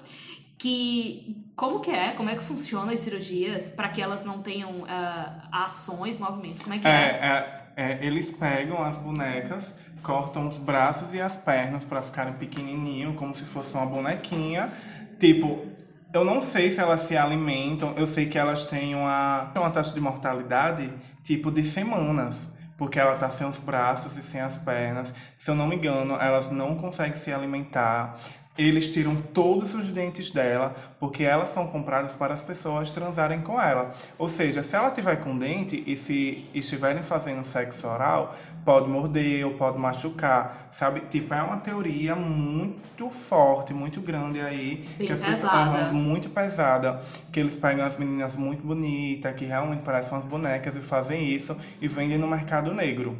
que... 0.57 1.43
Como 1.55 1.79
que 1.79 1.89
é? 1.89 2.11
Como 2.11 2.29
é 2.29 2.35
que 2.35 2.43
funciona 2.43 2.91
as 2.93 2.99
cirurgias 2.99 3.69
para 3.69 3.89
que 3.89 3.99
elas 3.99 4.23
não 4.23 4.43
tenham 4.43 4.85
ah, 4.87 5.47
ações, 5.51 6.19
movimentos? 6.19 6.61
Como 6.61 6.75
é 6.75 6.77
que 6.77 6.87
é? 6.87 6.91
É, 6.91 7.73
é, 7.75 7.93
é, 7.93 8.05
eles 8.05 8.29
pegam 8.29 8.83
as 8.83 8.99
bonecas, 8.99 9.63
cortam 10.03 10.47
os 10.47 10.59
braços 10.59 11.11
e 11.13 11.19
as 11.19 11.35
pernas 11.35 11.83
pra 11.83 11.99
ficarem 11.99 12.33
pequenininho, 12.33 13.15
como 13.15 13.33
se 13.33 13.43
fosse 13.43 13.73
uma 13.75 13.87
bonequinha. 13.87 14.71
Tipo, 15.19 15.65
eu 16.13 16.23
não 16.23 16.41
sei 16.41 16.71
se 16.71 16.79
elas 16.79 17.01
se 17.01 17.17
alimentam, 17.17 17.93
eu 17.97 18.07
sei 18.07 18.27
que 18.27 18.37
elas 18.37 18.65
têm 18.65 18.95
uma, 18.95 19.51
uma 19.55 19.69
taxa 19.69 19.93
de 19.93 19.99
mortalidade 19.99 20.91
tipo 21.23 21.51
de 21.51 21.63
semanas. 21.63 22.35
Porque 22.77 22.99
ela 22.99 23.15
tá 23.15 23.29
sem 23.29 23.47
os 23.47 23.57
braços 23.59 24.15
e 24.17 24.23
sem 24.23 24.39
as 24.39 24.59
pernas. 24.59 25.11
Se 25.37 25.49
eu 25.49 25.55
não 25.55 25.67
me 25.67 25.75
engano, 25.75 26.15
elas 26.15 26.51
não 26.51 26.75
conseguem 26.75 27.19
se 27.19 27.33
alimentar. 27.33 28.13
Eles 28.57 28.91
tiram 28.91 29.15
todos 29.15 29.75
os 29.75 29.87
dentes 29.91 30.31
dela, 30.31 30.75
porque 30.99 31.23
elas 31.23 31.49
são 31.49 31.67
compradas 31.67 32.13
para 32.13 32.33
as 32.33 32.43
pessoas 32.43 32.89
transarem 32.89 33.41
com 33.41 33.61
ela. 33.61 33.91
Ou 34.17 34.27
seja, 34.27 34.63
se 34.63 34.75
ela 34.75 34.89
tiver 34.89 35.17
com 35.17 35.37
dente 35.37 35.83
e 35.85 35.95
se 35.95 36.45
estiverem 36.55 37.03
fazendo 37.03 37.43
sexo 37.43 37.87
oral, 37.87 38.35
pode 38.65 38.89
morder 38.89 39.45
ou 39.45 39.53
pode 39.53 39.77
machucar, 39.77 40.69
sabe? 40.73 41.01
Tipo, 41.11 41.33
é 41.35 41.41
uma 41.41 41.57
teoria 41.57 42.15
muito 42.15 43.09
forte, 43.11 43.73
muito 43.73 44.01
grande 44.01 44.41
aí. 44.41 44.87
Bem 44.97 45.07
que 45.07 45.13
as 45.13 45.19
pessoas- 45.19 45.41
pesada. 45.51 45.57
Aham, 45.81 45.93
muito 45.93 46.29
pesada. 46.31 46.99
Que 47.31 47.39
eles 47.39 47.55
pegam 47.55 47.85
as 47.85 47.95
meninas 47.97 48.35
muito 48.35 48.65
bonitas, 48.65 49.35
que 49.35 49.45
realmente 49.45 49.83
parecem 49.83 50.13
umas 50.17 50.25
bonecas 50.25 50.75
e 50.75 50.81
fazem 50.81 51.27
isso 51.29 51.55
e 51.79 51.87
vendem 51.87 52.17
no 52.17 52.27
mercado 52.27 52.73
negro. 52.73 53.15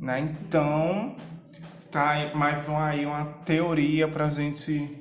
Né? 0.00 0.20
Então, 0.20 1.14
tá 1.90 2.30
mais 2.34 2.66
uma, 2.68 2.86
aí 2.88 3.06
uma 3.06 3.24
teoria 3.44 4.06
pra 4.08 4.28
gente 4.30 4.96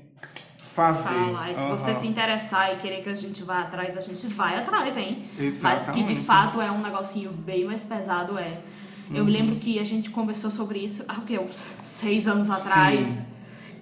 fazer. 0.60 1.04
falar. 1.04 1.52
E 1.52 1.56
se 1.56 1.65
você 1.67 1.91
Aham. 1.91 2.00
se 2.00 2.08
interessar 2.08 2.73
e 2.73 2.78
querer 2.78 3.04
que 3.04 3.10
a 3.10 3.15
gente 3.15 3.43
vá 3.43 3.62
atrás, 3.62 3.97
a 3.97 4.02
gente 4.02 4.28
vai 4.28 4.58
atrás, 4.58 4.95
hein? 4.97 5.26
Mas 5.62 5.86
que 5.86 5.91
de 5.91 6.13
Exatamente. 6.13 6.15
fato 6.21 6.62
é 6.62 6.71
um 6.71 6.82
negocinho 6.82 7.32
bem 7.32 7.65
mais 7.65 7.82
pesado, 7.84 8.38
é. 8.38 8.60
Eu 9.10 9.19
Uhum. 9.19 9.26
me 9.26 9.32
lembro 9.32 9.56
que 9.56 9.80
a 9.80 9.84
gente 9.84 10.10
conversou 10.10 10.52
sobre 10.52 10.80
isso 10.80 11.04
há 11.08 11.13
o 11.13 11.21
quê? 11.21 11.39
Uns 11.39 11.65
seis 11.84 12.28
anos 12.28 12.50
atrás. 12.50 13.26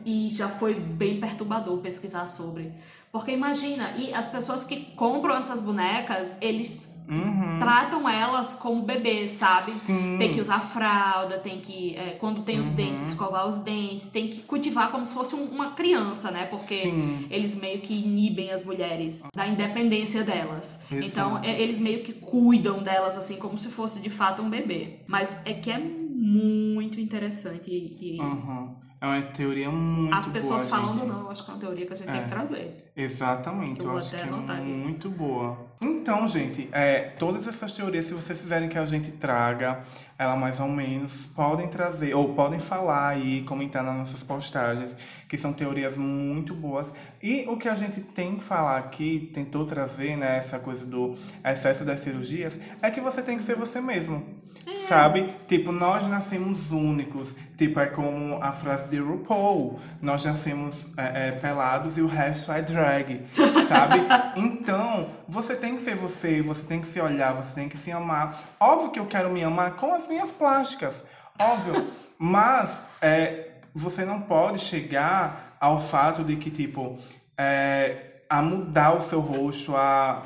e 0.07 0.29
já 0.31 0.47
foi 0.47 0.75
bem 0.75 1.19
perturbador 1.19 1.79
pesquisar 1.79 2.27
sobre. 2.27 2.71
Porque 3.15 3.31
imagina, 3.31 3.91
e 3.97 4.13
as 4.13 4.27
pessoas 4.27 4.65
que 4.65 4.75
compram 4.93 5.37
essas 5.37 5.61
bonecas, 5.61 6.37
eles 6.41 7.01
Uhum. 7.07 7.57
tratam 7.59 8.09
elas 8.09 8.55
como 8.55 8.81
bebês, 8.81 9.31
sabe? 9.31 9.71
Sim. 9.71 10.17
Tem 10.19 10.33
que 10.33 10.41
usar 10.41 10.59
fralda, 10.59 11.37
tem 11.37 11.61
que, 11.61 11.95
é, 11.95 12.17
quando 12.19 12.41
tem 12.41 12.59
os 12.59 12.67
Uhum. 12.67 12.73
dentes, 12.73 13.07
escovar 13.11 13.47
os 13.47 13.59
dentes, 13.59 14.09
tem 14.09 14.27
que 14.27 14.41
cultivar 14.41 14.91
como 14.91 15.05
se 15.05 15.13
fosse 15.13 15.33
um- 15.33 15.45
uma 15.45 15.71
criança, 15.71 16.29
né? 16.29 16.45
Porque 16.47 16.81
Sim. 16.81 17.25
eles 17.29 17.55
meio 17.55 17.79
que 17.79 17.93
inibem 17.93 18.51
as 18.51 18.65
mulheres 18.65 19.23
da 19.33 19.47
independência 19.47 20.21
delas. 20.21 20.81
Exato. 20.91 21.05
Então, 21.07 21.41
é- 21.41 21.61
eles 21.61 21.79
meio 21.79 22.03
que 22.03 22.11
cuidam 22.11 22.83
delas, 22.83 23.17
assim, 23.17 23.37
como 23.37 23.57
se 23.57 23.69
fosse 23.69 24.01
de 24.01 24.09
fato 24.09 24.41
um 24.41 24.49
bebê. 24.49 24.99
Mas 25.07 25.39
é 25.45 25.53
que 25.53 25.71
é 25.71 25.79
muito 25.79 26.99
interessante 26.99 27.69
e, 27.71 28.17
e 28.17 28.19
Uhum. 28.19 28.75
É 29.05 29.07
uma 29.07 29.21
teoria 29.21 29.69
muito 29.69 30.15
as 30.15 30.27
pessoas 30.29 30.65
boa, 30.65 30.79
falando 30.79 30.97
gente. 30.99 31.07
não, 31.09 31.21
eu 31.21 31.31
acho 31.31 31.45
que 31.45 31.51
é 31.51 31.53
uma 31.53 31.59
teoria 31.59 31.85
que 31.85 31.93
a 31.93 31.95
gente 31.95 32.11
tem 32.11 32.23
que 32.23 32.29
trazer. 32.29 32.91
Exatamente, 32.97 33.79
Eu 33.79 33.91
eu, 33.91 33.97
acho 33.97 34.09
que 34.09 34.15
é 34.15 34.23
aqui. 34.23 34.61
muito 34.63 35.09
boa. 35.11 35.57
Então, 35.79 36.27
gente, 36.27 36.69
é, 36.71 37.01
todas 37.19 37.47
essas 37.47 37.75
teorias, 37.75 38.05
se 38.05 38.13
vocês 38.13 38.39
quiserem 38.41 38.67
que 38.67 38.77
a 38.77 38.85
gente 38.85 39.11
traga 39.11 39.81
ela 40.17 40.35
mais 40.35 40.59
ou 40.59 40.69
menos, 40.69 41.27
podem 41.27 41.67
trazer, 41.67 42.15
ou 42.15 42.33
podem 42.33 42.59
falar 42.59 43.09
aí, 43.09 43.43
comentar 43.43 43.83
nas 43.83 43.95
nossas 43.95 44.23
postagens, 44.23 44.91
que 45.29 45.37
são 45.37 45.53
teorias 45.53 45.97
muito 45.97 46.55
boas. 46.55 46.87
E 47.21 47.45
o 47.47 47.57
que 47.57 47.67
a 47.69 47.75
gente 47.75 48.01
tem 48.01 48.37
que 48.37 48.43
falar 48.43 48.77
aqui, 48.77 49.29
tentou 49.33 49.65
trazer, 49.65 50.15
né, 50.17 50.37
essa 50.37 50.57
coisa 50.57 50.85
do 50.85 51.13
excesso 51.43 51.85
das 51.85 51.99
cirurgias, 51.99 52.53
é 52.81 52.89
que 52.89 53.01
você 53.01 53.21
tem 53.21 53.37
que 53.37 53.43
ser 53.43 53.55
você 53.55 53.79
mesmo. 53.79 54.44
Sabe? 54.87 55.33
Tipo, 55.47 55.71
nós 55.71 56.07
nascemos 56.07 56.71
únicos. 56.71 57.35
Tipo, 57.57 57.79
é 57.79 57.87
como 57.87 58.41
a 58.41 58.51
frase 58.51 58.87
de 58.89 58.99
RuPaul. 58.99 59.79
Nós 60.01 60.25
nascemos 60.25 60.93
é, 60.97 61.27
é, 61.27 61.31
pelados 61.31 61.97
e 61.97 62.01
o 62.01 62.07
resto 62.07 62.51
é 62.51 62.61
drag. 62.61 63.25
Sabe? 63.67 64.01
Então, 64.35 65.09
você 65.27 65.55
tem 65.55 65.75
que 65.75 65.83
ser 65.83 65.95
você, 65.95 66.41
você 66.41 66.63
tem 66.63 66.81
que 66.81 66.87
se 66.87 66.99
olhar, 66.99 67.33
você 67.33 67.53
tem 67.53 67.69
que 67.69 67.77
se 67.77 67.91
amar. 67.91 68.37
Óbvio 68.59 68.91
que 68.91 68.99
eu 68.99 69.05
quero 69.05 69.31
me 69.31 69.43
amar 69.43 69.71
com 69.73 69.93
as 69.93 70.07
minhas 70.07 70.31
plásticas. 70.31 70.95
Óbvio. 71.39 71.85
Mas 72.17 72.77
é, 73.01 73.49
você 73.73 74.05
não 74.05 74.21
pode 74.21 74.59
chegar 74.59 75.57
ao 75.59 75.81
fato 75.81 76.23
de 76.23 76.35
que, 76.37 76.49
tipo, 76.49 76.97
é, 77.37 78.21
a 78.29 78.41
mudar 78.41 78.93
o 78.93 79.01
seu 79.01 79.19
rosto, 79.19 79.75
a 79.75 80.23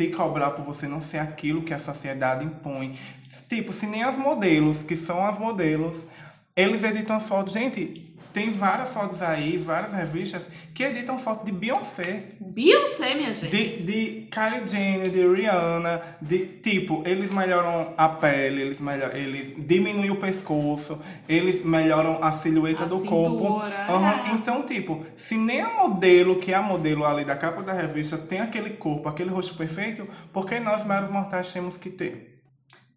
se 0.00 0.08
cobrar 0.08 0.52
por 0.52 0.64
você 0.64 0.88
não 0.88 1.02
ser 1.02 1.18
aquilo 1.18 1.60
que 1.60 1.74
a 1.74 1.78
sociedade 1.78 2.42
impõe. 2.42 2.98
Tipo, 3.50 3.70
se 3.70 3.86
nem 3.86 4.02
as 4.02 4.16
modelos, 4.16 4.78
que 4.78 4.96
são 4.96 5.26
as 5.26 5.38
modelos, 5.38 6.06
eles 6.56 6.82
editam 6.82 7.16
as 7.16 7.28
fotos. 7.28 7.52
Gente, 7.52 8.09
tem 8.32 8.50
várias 8.52 8.90
fotos 8.90 9.20
aí, 9.22 9.56
várias 9.58 9.92
revistas 9.92 10.42
que 10.74 10.82
editam 10.84 11.18
foto 11.18 11.44
de 11.44 11.52
Beyoncé. 11.52 12.32
Beyoncé, 12.40 13.14
minha 13.14 13.32
gente. 13.32 13.50
De, 13.50 13.82
de 13.82 14.28
Kylie 14.30 14.66
Jenner, 14.68 15.10
de 15.10 15.26
Rihanna, 15.26 16.02
de 16.20 16.38
tipo, 16.46 17.02
eles 17.06 17.30
melhoram 17.32 17.92
a 17.96 18.08
pele, 18.08 18.62
eles, 18.62 18.80
melhor, 18.80 19.14
eles 19.14 19.54
diminuem 19.66 20.10
o 20.10 20.16
pescoço, 20.20 21.00
eles 21.28 21.64
melhoram 21.64 22.22
a 22.22 22.32
silhueta 22.32 22.84
A 22.84 22.86
do 22.86 22.96
cintura, 22.98 23.28
corpo. 23.30 23.62
é. 23.66 23.92
Aham, 23.92 24.34
Então, 24.34 24.62
tipo, 24.64 25.04
se 25.16 25.36
nem 25.36 25.60
a 25.60 25.68
modelo, 25.70 26.38
que 26.40 26.52
é 26.52 26.56
a 26.56 26.62
modelo 26.62 27.04
ali 27.04 27.24
da 27.24 27.36
capa 27.36 27.62
da 27.62 27.72
revista, 27.72 28.16
tem 28.18 28.40
aquele 28.40 28.70
corpo, 28.70 29.08
aquele 29.08 29.30
rosto 29.30 29.54
perfeito, 29.54 30.06
por 30.32 30.46
que 30.46 30.58
nós, 30.60 30.84
meros 30.84 31.10
mortais, 31.10 31.52
temos 31.52 31.76
que 31.76 31.90
ter? 31.90 32.28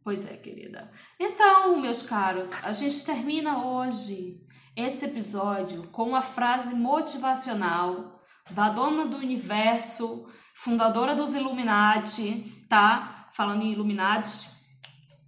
Pois 0.04 0.26
é, 0.26 0.34
querida. 0.36 0.92
Então, 1.18 1.80
meus 1.80 2.04
caros, 2.04 2.52
a 2.62 2.74
gente 2.74 3.06
termina 3.06 3.66
hoje 3.66 4.43
esse 4.76 5.06
episódio 5.06 5.84
com 5.92 6.04
uma 6.04 6.22
frase 6.22 6.74
motivacional 6.74 8.22
da 8.50 8.70
dona 8.70 9.06
do 9.06 9.18
universo, 9.18 10.28
fundadora 10.56 11.16
dos 11.16 11.34
Illuminati, 11.34 12.66
tá? 12.68 13.30
Falando 13.34 13.64
em 13.64 13.72
Illuminati, 13.72 14.50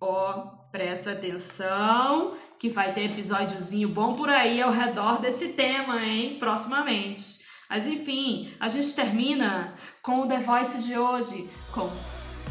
ó, 0.02 0.34
presta 0.72 1.12
atenção 1.12 2.36
que 2.60 2.70
vai 2.70 2.94
ter 2.94 3.12
episódiozinho 3.12 3.90
bom 3.90 4.16
por 4.16 4.30
aí 4.30 4.62
ao 4.62 4.72
redor 4.72 5.20
desse 5.20 5.50
tema, 5.50 6.02
hein? 6.04 6.38
Proximamente. 6.40 7.46
Mas 7.70 7.88
enfim, 7.88 8.52
a 8.60 8.70
gente 8.70 8.94
termina 8.94 9.76
com 10.02 10.22
o 10.22 10.28
The 10.28 10.40
Voice 10.40 10.84
de 10.84 10.98
hoje, 10.98 11.50
com 11.72 11.90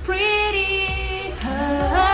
Pretty 0.04 1.32
Hurts. 1.42 2.13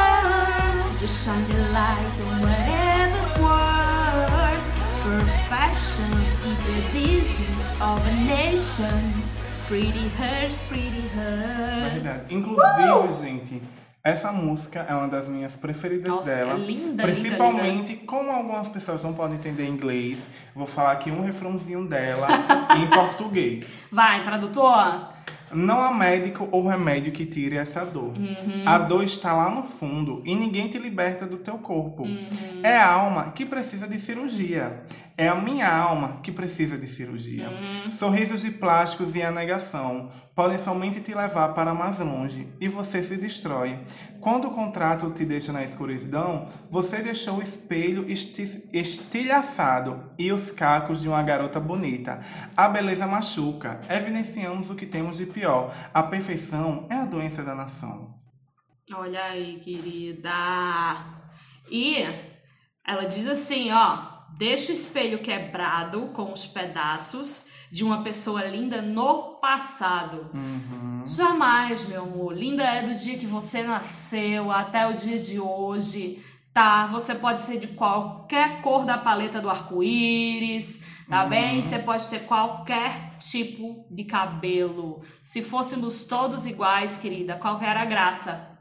Perfection 5.81 6.13
is 6.45 6.69
a 6.69 6.81
disease 6.93 7.65
of 7.81 8.07
a 8.07 8.13
nation. 8.27 9.15
Pretty 9.67 10.09
hurts, 10.11 10.55
pretty. 10.69 11.09
Verdade. 11.95 12.35
Inclusive, 12.35 13.13
gente, 13.27 13.63
essa 14.05 14.31
música 14.31 14.85
é 14.87 14.95
uma 14.95 15.09
das 15.09 15.27
minhas 15.27 15.57
preferidas 15.57 16.11
Nossa, 16.11 16.25
dela. 16.25 16.53
é 16.53 16.59
linda, 16.59 17.03
Principalmente, 17.03 17.97
como 17.97 18.31
algumas 18.31 18.69
pessoas 18.69 19.03
não 19.03 19.15
podem 19.15 19.39
entender 19.39 19.67
inglês, 19.67 20.19
vou 20.55 20.67
falar 20.67 20.93
aqui 20.93 21.11
um 21.11 21.23
refrãozinho 21.23 21.89
dela 21.89 22.29
em 22.77 22.87
português. 22.87 23.87
Vai, 23.91 24.23
tradutor. 24.23 25.09
Não 25.53 25.81
há 25.81 25.93
médico 25.93 26.47
ou 26.53 26.69
remédio 26.69 27.11
que 27.11 27.27
tire 27.27 27.57
essa 27.57 27.85
dor. 27.85 28.13
A 28.65 28.79
dor 28.79 29.03
está 29.03 29.33
lá 29.33 29.51
no 29.51 29.65
fundo 29.65 30.23
e 30.25 30.35
ninguém 30.35 30.69
te 30.69 30.79
liberta 30.79 31.27
do 31.27 31.39
teu 31.39 31.59
corpo. 31.59 32.05
É 32.63 32.77
a 32.77 32.93
alma 32.93 33.33
que 33.33 33.45
precisa 33.45 33.89
de 33.89 33.99
cirurgia. 33.99 34.83
É 35.17 35.29
a 35.29 35.35
minha 35.35 35.71
alma 35.71 36.21
que 36.23 36.33
precisa 36.33 36.79
de 36.79 36.89
cirurgia. 36.89 37.49
Sorrisos 37.93 38.43
de 38.43 38.51
plásticos 38.53 39.15
e 39.15 39.23
a 39.23 39.31
negação 39.31 40.11
podem 40.35 40.59
somente 40.59 41.01
te 41.01 41.15
levar 41.15 41.55
para 41.55 41.75
mais 41.75 41.99
longe 41.99 42.49
e 42.61 42.69
você 42.69 43.03
se 43.03 43.17
destrói. 43.17 43.79
Quando 44.21 44.49
o 44.49 44.55
contrato 44.55 45.11
te 45.11 45.25
deixa 45.25 45.53
na 45.53 45.63
escuridão, 45.63 46.47
você 46.71 47.03
deixou 47.03 47.39
o 47.39 47.43
espelho 47.43 48.11
esti 48.11 48.69
estilhaçado 48.73 50.11
e 50.19 50.33
os 50.33 50.51
cacos 50.51 51.03
de 51.03 51.09
uma 51.09 51.23
garota 51.23 51.61
bonita. 51.61 52.21
A 52.57 52.69
beleza 52.69 53.07
machuca. 53.07 53.81
Evidenciamos 53.89 54.71
o 54.71 54.75
que 54.75 54.87
temos 54.87 55.19
de 55.19 55.27
pior. 55.27 55.75
A 55.93 56.03
perfeição 56.03 56.87
é 56.89 56.95
a 56.95 57.05
doença 57.05 57.43
da 57.43 57.55
nação. 57.55 58.15
Olha 58.93 59.23
aí, 59.25 59.61
querida. 59.61 60.31
E 61.71 62.05
ela 62.87 63.05
diz 63.05 63.29
assim, 63.29 63.71
ó, 63.71 64.20
deixa 64.41 64.73
o 64.73 64.75
espelho 64.75 65.19
quebrado 65.19 66.13
com 66.15 66.33
os 66.33 66.47
pedaços 66.47 67.51
de 67.71 67.85
uma 67.85 68.03
pessoa 68.03 68.43
linda 68.47 68.81
no 68.81 69.35
passado. 69.35 70.31
Jamais, 71.07 71.87
meu 71.87 72.05
amor. 72.05 72.35
Linda 72.35 72.63
é 72.63 72.83
do 72.83 72.95
dia 72.95 73.19
que 73.19 73.27
você 73.27 73.63
nasceu 73.63 74.51
até 74.51 74.87
o 74.89 74.95
dia 74.95 75.19
de 75.19 75.39
hoje, 75.39 76.25
tá? 76.55 76.87
Você 76.87 77.15
pode 77.15 77.43
ser 77.43 77.61
de 77.61 77.69
qualquer 77.69 78.63
cor 78.63 78.87
da 78.87 78.97
paleta 78.97 79.43
do 79.43 79.51
arco-íris, 79.51 80.85
tá 81.07 81.27
bem? 81.27 81.61
Você 81.61 81.79
pode 81.79 82.09
ter 82.09 82.21
qualquer 82.21 83.19
tipo 83.19 83.85
de 83.91 84.05
cabelo. 84.05 85.03
Se 85.23 85.43
fôssemos 85.43 86.05
todos 86.05 86.47
iguais, 86.47 86.97
querida, 86.97 87.37
qual 87.37 87.61
era 87.61 87.83
a 87.83 87.85
graça? 87.85 88.57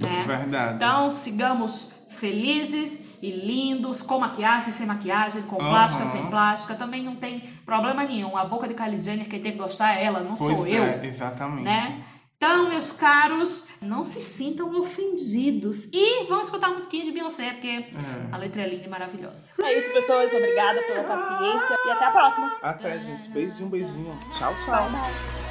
Né? 0.00 0.24
Verdade. 0.24 0.76
Então, 0.76 1.10
sigamos 1.10 2.06
felizes 2.08 3.13
e 3.24 3.30
lindos, 3.30 4.02
com 4.02 4.18
maquiagem, 4.18 4.70
sem 4.70 4.86
maquiagem, 4.86 5.42
com 5.42 5.56
Aham. 5.56 5.70
plástica, 5.70 6.04
sem 6.06 6.26
plástica. 6.26 6.74
Também 6.74 7.02
não 7.02 7.16
tem 7.16 7.40
problema 7.64 8.04
nenhum. 8.04 8.36
A 8.36 8.44
boca 8.44 8.68
de 8.68 8.74
Kylie 8.74 9.00
Jenner, 9.00 9.26
quem 9.26 9.40
tem 9.40 9.52
que 9.52 9.58
gostar 9.58 9.96
é 9.96 10.04
ela, 10.04 10.20
não 10.20 10.34
Pois 10.34 10.54
sou 10.54 10.66
é, 10.66 10.70
eu. 10.70 11.04
exatamente. 11.04 11.64
Né? 11.64 12.04
Então, 12.36 12.68
meus 12.68 12.92
caros, 12.92 13.68
não 13.80 14.04
se 14.04 14.20
sintam 14.20 14.78
ofendidos. 14.78 15.88
E 15.90 16.26
vamos 16.28 16.48
escutar 16.48 16.66
a 16.66 16.70
musiquinha 16.74 17.02
de 17.04 17.12
Beyoncé, 17.12 17.52
porque 17.52 17.86
a 18.30 18.36
letra 18.36 18.60
é 18.62 18.68
linda 18.68 18.84
e 18.84 18.88
maravilhosa. 18.88 19.52
É 19.62 19.78
isso, 19.78 19.90
pessoas. 19.94 20.34
Obrigada 20.34 20.82
pela 20.82 21.04
paciência 21.04 21.74
e 21.86 21.90
até 21.90 22.04
a 22.04 22.10
próxima. 22.10 22.52
Até, 22.60 22.98
gente. 23.00 23.30
Beijinho, 23.30 23.70
beijinho. 23.70 24.18
Tchau, 24.30 24.54
tchau. 24.58 24.90
Bye, 24.90 24.90
bye. 25.00 25.43